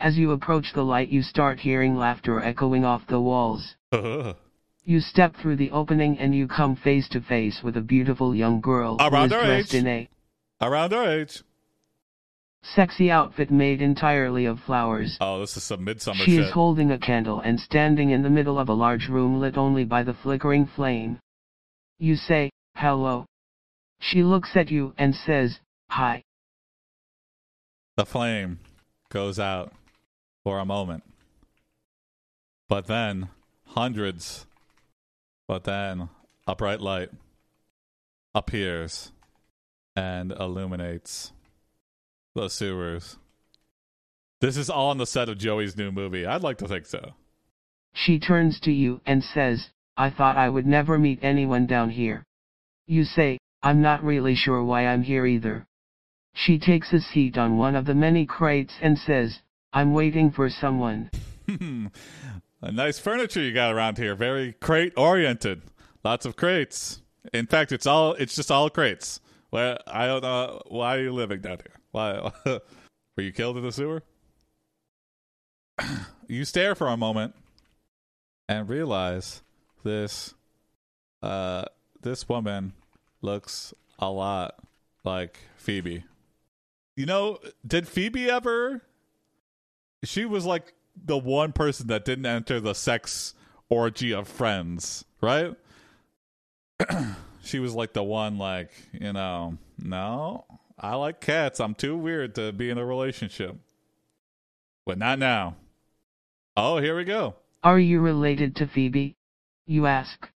[0.00, 3.74] As you approach the light, you start hearing laughter echoing off the walls.
[4.84, 8.62] You step through the opening and you come face to face with a beautiful young
[8.62, 9.80] girl Around is our dressed age.
[9.82, 10.08] in a
[10.62, 11.42] Around our age.
[12.62, 15.18] sexy outfit made entirely of flowers.
[15.20, 16.44] Oh, this is some midsummer She shit.
[16.46, 19.84] is holding a candle and standing in the middle of a large room lit only
[19.84, 21.18] by the flickering flame.
[21.98, 23.26] You say, hello.
[24.00, 25.58] She looks at you and says,
[25.90, 26.24] hi.
[27.96, 28.60] the flame
[29.10, 29.72] goes out
[30.44, 31.02] for a moment.
[32.68, 33.28] But then
[33.66, 34.46] hundreds,
[35.46, 36.08] but then
[36.46, 37.10] a bright light
[38.34, 39.10] appears
[39.96, 41.32] and illuminates
[42.34, 43.16] the sewers.
[44.40, 46.24] This is all on the set of Joey's new movie.
[46.24, 47.14] I'd like to think so.
[47.94, 52.22] She turns to you and says, I thought I would never meet anyone down here.
[52.86, 55.66] You say, I'm not really sure why I'm here either.
[56.32, 59.40] She takes a seat on one of the many crates and says,
[59.72, 61.10] I'm waiting for someone.
[62.62, 64.14] a nice furniture you got around here.
[64.14, 65.62] Very crate oriented.
[66.04, 67.02] Lots of crates.
[67.32, 69.20] In fact, it's all it's just all crates.
[69.50, 71.74] Well, I don't know why are you living down here.
[71.90, 74.02] Why were you killed in the sewer?
[76.28, 77.34] you stare for a moment
[78.48, 79.42] and realize
[79.84, 80.34] this
[81.22, 81.64] uh
[82.02, 82.72] this woman
[83.20, 84.56] looks a lot
[85.04, 86.04] like Phoebe.
[86.96, 88.82] You know, did Phoebe ever
[90.04, 93.34] she was like the one person that didn't enter the sex
[93.68, 95.54] orgy of friends, right?
[97.42, 100.44] she was like the one like, you know, no,
[100.78, 101.60] I like cats.
[101.60, 103.56] I'm too weird to be in a relationship.
[104.86, 105.56] But not now.
[106.56, 107.34] Oh, here we go.
[107.62, 109.16] Are you related to Phoebe?
[109.66, 110.28] You ask.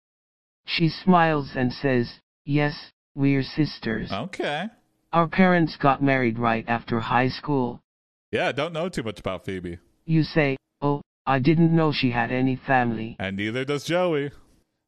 [0.66, 4.12] She smiles and says, Yes, we're sisters.
[4.12, 4.66] Okay.
[5.14, 7.82] Our parents got married right after high school.
[8.32, 9.80] Yeah, I don't know too much about Phoebe.
[10.06, 13.16] You say, Oh, I didn't know she had any family.
[13.20, 14.32] And neither does Joey.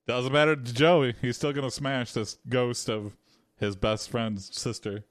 [0.08, 1.16] Doesn't matter to Joey.
[1.22, 3.16] He's still going to smash this ghost of
[3.58, 5.04] his best friend's sister.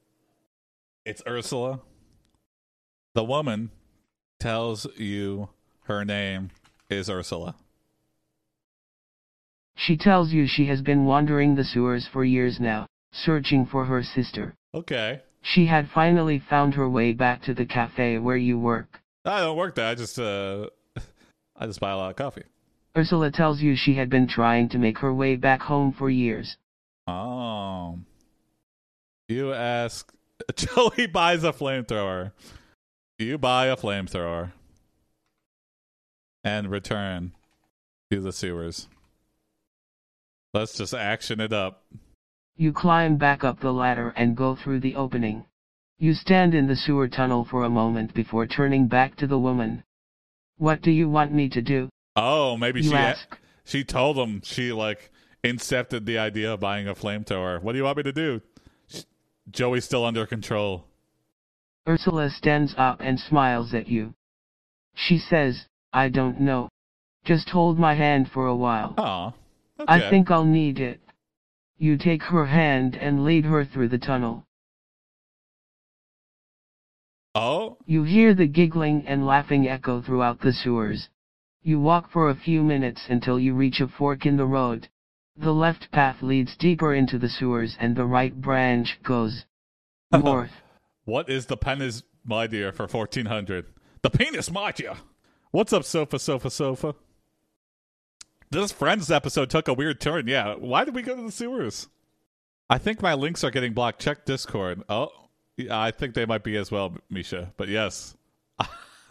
[1.05, 1.80] It's Ursula.
[3.14, 3.70] The woman
[4.40, 5.51] tells you
[5.84, 6.51] her name
[6.90, 7.55] is Ursula.
[9.74, 14.02] She tells you she has been wandering the sewers for years now, searching for her
[14.02, 14.54] sister.
[14.74, 15.22] Okay.
[15.42, 19.00] She had finally found her way back to the cafe where you work.
[19.24, 19.86] I don't work there.
[19.86, 20.66] I just uh
[21.56, 22.44] I just buy a lot of coffee.
[22.96, 26.56] Ursula tells you she had been trying to make her way back home for years.
[27.06, 27.98] Oh.
[29.28, 30.12] You ask
[30.56, 32.32] Joey buys a flamethrower.
[33.18, 34.52] You buy a flamethrower
[36.44, 37.32] and return
[38.10, 38.88] to the sewers.
[40.55, 41.84] Let's just action it up.
[42.57, 45.46] You climb back up the ladder and go through the opening.
[45.98, 49.82] You stand in the sewer tunnel for a moment before turning back to the woman.
[50.59, 51.88] What do you want me to do?
[52.16, 53.38] Oh, maybe You she ask.
[53.64, 55.11] she told him she like
[55.42, 57.62] incepted the idea of buying a flamethrower.
[57.62, 58.42] What do you want me to do?
[58.88, 59.03] Sh-
[59.50, 60.84] Joey's still under control.
[61.88, 64.12] Ursula stands up and smiles at you.
[64.94, 66.68] She says, I don't know.
[67.24, 68.94] Just hold my hand for a while.
[68.98, 69.32] Aw.
[69.82, 70.06] Okay.
[70.06, 71.00] I think I'll need it.
[71.78, 74.46] You take her hand and lead her through the tunnel.
[77.34, 81.08] Oh, You hear the giggling and laughing echo throughout the sewers.
[81.62, 84.88] You walk for a few minutes until you reach a fork in the road.
[85.36, 89.46] The left path leads deeper into the sewers and the right branch goes
[90.12, 90.50] north.
[91.04, 93.66] What is the penis my dear, for 1400?
[94.02, 94.96] The penis mightier.
[95.52, 96.94] What's up, sofa, sofa, sofa?
[98.53, 100.28] This Friends episode took a weird turn.
[100.28, 101.89] Yeah, why did we go to the sewers?
[102.68, 103.98] I think my links are getting blocked.
[103.98, 104.82] Check Discord.
[104.90, 105.09] Oh,
[105.56, 107.51] yeah, I think they might be as well, Misha.
[107.56, 108.14] But yes.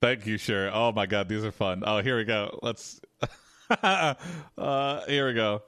[0.00, 0.74] Thank you, sure.
[0.74, 1.84] Oh my god, these are fun.
[1.86, 2.58] Oh, here we go.
[2.62, 3.00] Let's.
[3.70, 4.14] uh,
[5.06, 5.62] here we go.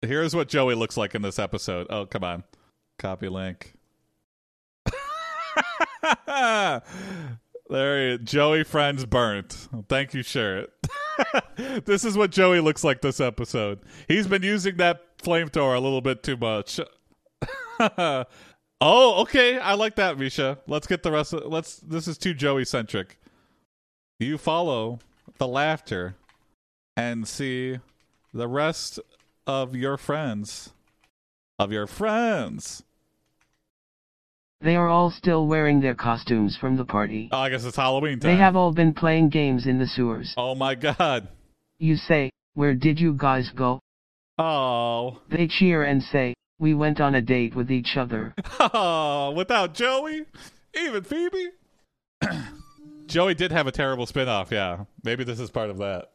[0.00, 1.88] Here's what Joey looks like in this episode.
[1.90, 2.42] Oh, come on.
[2.98, 3.74] Copy link.
[7.70, 9.68] there he Joey friends burnt.
[9.88, 10.72] Thank you, Shirt.
[11.84, 13.80] this is what Joey looks like this episode.
[14.08, 16.80] He's been using that flamethrower a little bit too much.
[17.80, 18.24] oh,
[18.80, 19.58] okay.
[19.58, 20.58] I like that, Misha.
[20.66, 23.18] Let's get the rest of let's this is too Joey centric.
[24.18, 24.98] You follow
[25.38, 26.16] the laughter
[26.96, 27.78] and see
[28.32, 29.00] the rest
[29.46, 30.72] of your friends.
[31.58, 32.82] Of your friends.
[34.60, 37.28] They are all still wearing their costumes from the party.
[37.30, 38.30] Oh, I guess it's Halloween time.
[38.30, 40.34] They have all been playing games in the sewers.
[40.36, 41.28] Oh my god.
[41.78, 43.80] You say, Where did you guys go?
[44.38, 45.18] Oh.
[45.28, 48.34] They cheer and say, We went on a date with each other.
[48.60, 50.24] Oh, without Joey?
[50.74, 51.50] Even Phoebe?
[53.06, 54.84] Joey did have a terrible spin-off, yeah.
[55.04, 56.12] Maybe this is part of that.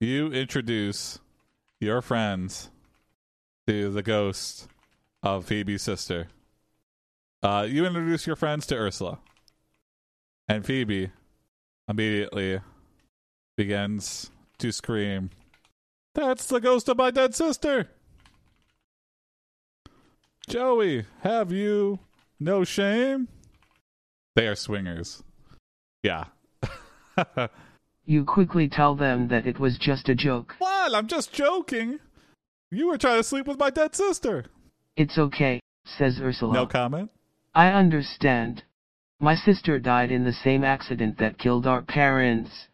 [0.00, 1.18] You introduce
[1.80, 2.70] your friends
[3.66, 4.68] to the ghost
[5.22, 6.28] of Phoebe's sister.
[7.42, 9.18] Uh, you introduce your friends to Ursula.
[10.48, 11.10] And Phoebe
[11.88, 12.60] immediately
[13.56, 15.30] begins to scream,
[16.14, 17.90] That's the ghost of my dead sister!
[20.48, 21.98] Joey, have you
[22.38, 23.28] no shame?
[24.34, 25.22] They are swingers.
[26.02, 26.24] Yeah.
[28.08, 30.54] You quickly tell them that it was just a joke.
[30.60, 30.94] what?
[30.94, 31.98] I'm just joking.
[32.70, 34.44] You were trying to sleep with my dead sister.
[34.96, 36.54] It's okay, says Ursula.
[36.54, 37.10] No comment.
[37.56, 38.64] I understand.
[39.18, 42.68] My sister died in the same accident that killed our parents.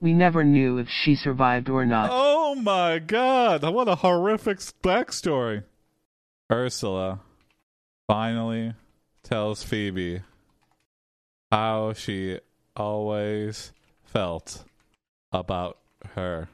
[0.00, 2.10] We never knew if she survived or not.
[2.12, 5.62] Oh my god, what a horrific backstory.
[6.50, 7.20] Ursula
[8.08, 8.74] finally
[9.22, 10.22] tells Phoebe
[11.52, 12.40] how she
[12.74, 13.70] always
[14.02, 14.64] felt
[15.30, 15.78] about
[16.16, 16.48] her.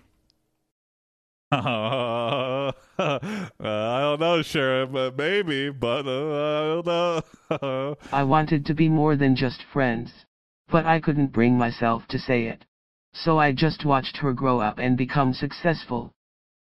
[3.00, 3.18] Uh,
[3.58, 4.94] I don't know, Sheriff.
[4.94, 7.96] Uh, maybe, but uh, I don't know.
[8.12, 10.12] I wanted to be more than just friends.
[10.70, 12.66] But I couldn't bring myself to say it.
[13.12, 16.12] So I just watched her grow up and become successful.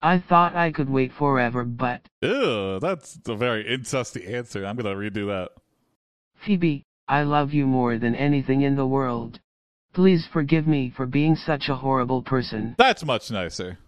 [0.03, 4.65] I thought I could wait forever, but Ew, that's a very incesty answer.
[4.65, 5.51] I'm gonna redo that.
[6.45, 9.41] Phoebe, I love you more than anything in the world.
[9.95, 12.75] Please forgive me for being such a horrible person.
[12.77, 13.79] That's much nicer.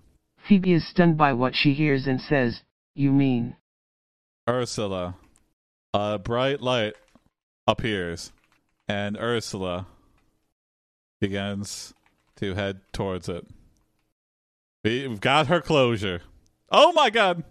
[0.49, 2.63] Phoebe is stunned by what she hears and says,
[2.95, 3.57] You mean?
[4.49, 5.15] Ursula.
[5.93, 6.95] A bright light
[7.67, 8.33] appears,
[8.89, 9.87] and Ursula
[11.21, 11.93] begins
[12.37, 13.47] to head towards it.
[14.85, 16.23] We've got her closure.
[16.71, 17.45] Oh my god!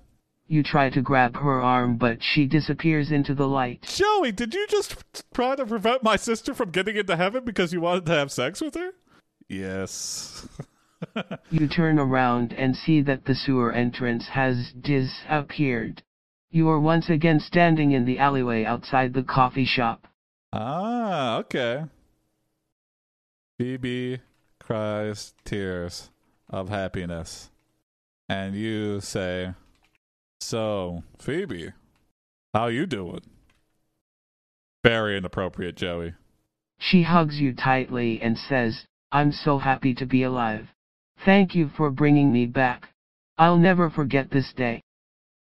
[0.47, 3.81] You try to grab her arm, but she disappears into the light.
[3.83, 5.03] Joey, did you just
[5.33, 8.61] try to prevent my sister from getting into heaven because you wanted to have sex
[8.61, 8.91] with her?
[9.47, 10.47] Yes.
[11.51, 16.03] You turn around and see that the sewer entrance has disappeared.
[16.49, 20.07] You are once again standing in the alleyway outside the coffee shop.
[20.53, 21.83] ah, okay.
[23.57, 24.21] Phoebe
[24.59, 26.09] cries tears
[26.49, 27.49] of happiness.
[28.29, 29.53] And you say,
[30.39, 31.73] So, Phoebe,
[32.53, 33.21] how you doing?
[34.83, 36.13] Very inappropriate, Joey.
[36.79, 40.67] She hugs you tightly and says, I'm so happy to be alive.
[41.25, 42.89] Thank you for bringing me back.
[43.37, 44.81] I'll never forget this day.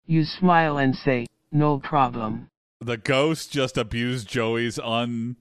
[0.06, 2.48] You smile and say, No problem.
[2.80, 5.36] The ghost just abused Joey's un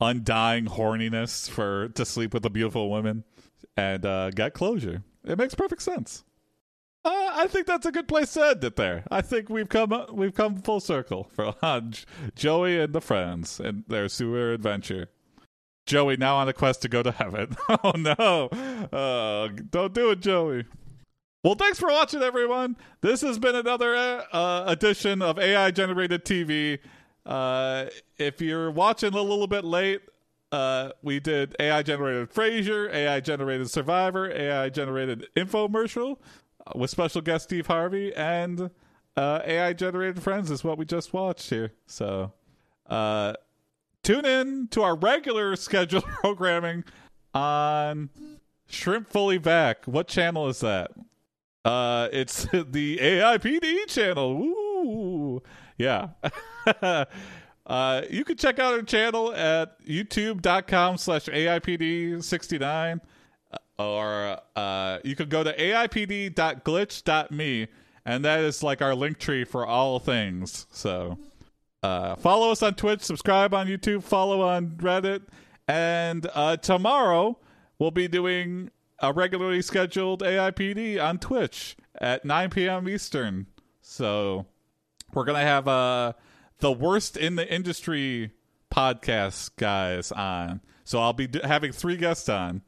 [0.00, 3.24] undying horniness for to sleep with a beautiful woman
[3.76, 5.02] and uh, got closure.
[5.24, 6.24] It makes perfect sense.
[7.04, 8.76] Uh, I think that's a good place to end it.
[8.76, 11.80] There, I think we've come we've come full circle for uh,
[12.34, 15.08] Joey and the friends and their sewer adventure.
[15.86, 17.56] Joey now on a quest to go to heaven.
[17.68, 18.48] oh no!
[18.92, 20.64] Uh, don't do it, Joey.
[21.42, 22.76] Well, thanks for watching, everyone.
[23.00, 23.94] This has been another
[24.30, 26.78] uh, edition of AI generated TV.
[27.24, 27.86] Uh,
[28.18, 30.02] if you're watching a little bit late,
[30.52, 36.18] uh, we did AI generated Frasier, AI generated Survivor, AI generated infomercial
[36.66, 38.70] uh, with special guest Steve Harvey, and
[39.16, 41.72] uh, AI generated Friends is what we just watched here.
[41.86, 42.32] So,
[42.86, 43.34] uh,
[44.02, 46.84] tune in to our regular scheduled programming
[47.34, 48.10] on
[48.68, 49.86] Shrimp Fully Back.
[49.86, 50.90] What channel is that?
[51.64, 54.42] Uh, it's the AIPD channel.
[54.42, 55.42] Ooh,
[55.76, 56.10] yeah.
[57.66, 63.00] uh, you can check out our channel at youtube.com slash AIPD69
[63.78, 67.68] or uh, you could go to AIPD.glitch.me
[68.04, 70.66] and that is like our link tree for all things.
[70.70, 71.18] So
[71.82, 75.22] uh, follow us on Twitch, subscribe on YouTube, follow on Reddit,
[75.66, 77.38] and uh, tomorrow
[77.78, 78.70] we'll be doing
[79.00, 82.88] a regularly scheduled AIPD on Twitch at 9 p.m.
[82.88, 83.46] Eastern.
[83.80, 84.46] So
[85.14, 86.12] we're gonna have uh,
[86.58, 88.32] the worst in the industry
[88.70, 90.60] podcast guys on.
[90.84, 92.62] So I'll be having three guests on.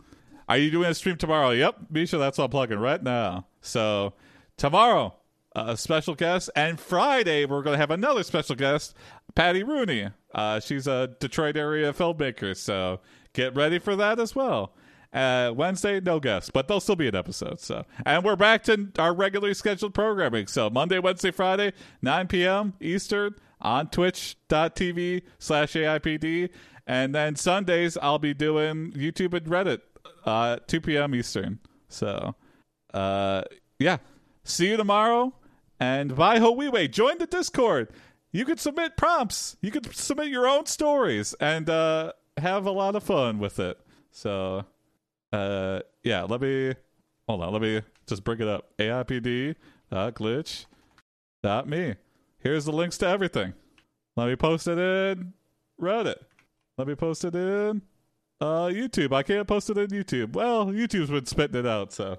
[0.49, 1.51] Are you doing a stream tomorrow?
[1.51, 3.47] Yep, Misha, that's what I'm plugging right now.
[3.61, 4.15] So
[4.57, 5.15] tomorrow,
[5.55, 8.95] a special guest, and Friday we're going to have another special guest,
[9.35, 10.09] Patty Rooney.
[10.35, 13.01] Uh, she's a Detroit area filmmaker, so
[13.33, 14.75] get ready for that as well.
[15.13, 17.61] Uh, Wednesday, no guests, but there'll still be an episode.
[17.61, 20.47] So, and we're back to our regularly scheduled programming.
[20.47, 22.73] So Monday, Wednesday, Friday, 9 p.m.
[22.81, 26.49] Eastern on Twitch.tv slash AIPD,
[26.87, 29.81] and then Sundays I'll be doing YouTube and Reddit,
[30.25, 31.15] uh, 2 p.m.
[31.15, 31.59] Eastern.
[31.89, 32.35] So,
[32.95, 33.43] uh,
[33.79, 33.99] yeah.
[34.45, 35.35] See you tomorrow.
[35.83, 36.87] And bye ho wei.
[36.87, 37.89] Join the Discord.
[38.31, 39.57] You can submit prompts.
[39.61, 43.81] You can submit your own stories and uh, have a lot of fun with it.
[44.13, 44.65] So,
[45.33, 46.23] uh, yeah.
[46.23, 46.75] Let me
[47.27, 47.53] hold on.
[47.53, 48.69] Let me just bring it up.
[48.79, 49.57] AIPD
[49.91, 50.67] glitch
[51.43, 51.97] dot me.
[52.39, 53.53] Here's the links to everything.
[54.15, 55.33] Let me post it in
[55.81, 56.23] Reddit.
[56.79, 57.83] Let me post it in
[58.41, 59.13] uh, YouTube.
[59.13, 60.35] I can't post it in YouTube.
[60.35, 62.19] Well, YouTube's been spitting it out, so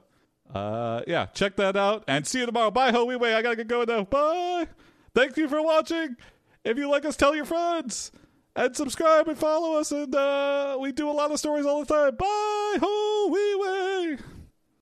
[0.53, 2.71] uh, yeah, check that out and see you tomorrow.
[2.71, 3.33] Bye, ho wei.
[3.33, 4.03] I gotta get going now.
[4.03, 4.67] Bye.
[5.13, 6.15] Thank you for watching.
[6.63, 8.11] If you like us, tell your friends
[8.55, 9.91] and subscribe and follow us.
[9.91, 12.15] And uh, we do a lot of stories all the time.
[12.15, 14.23] Bye, ho.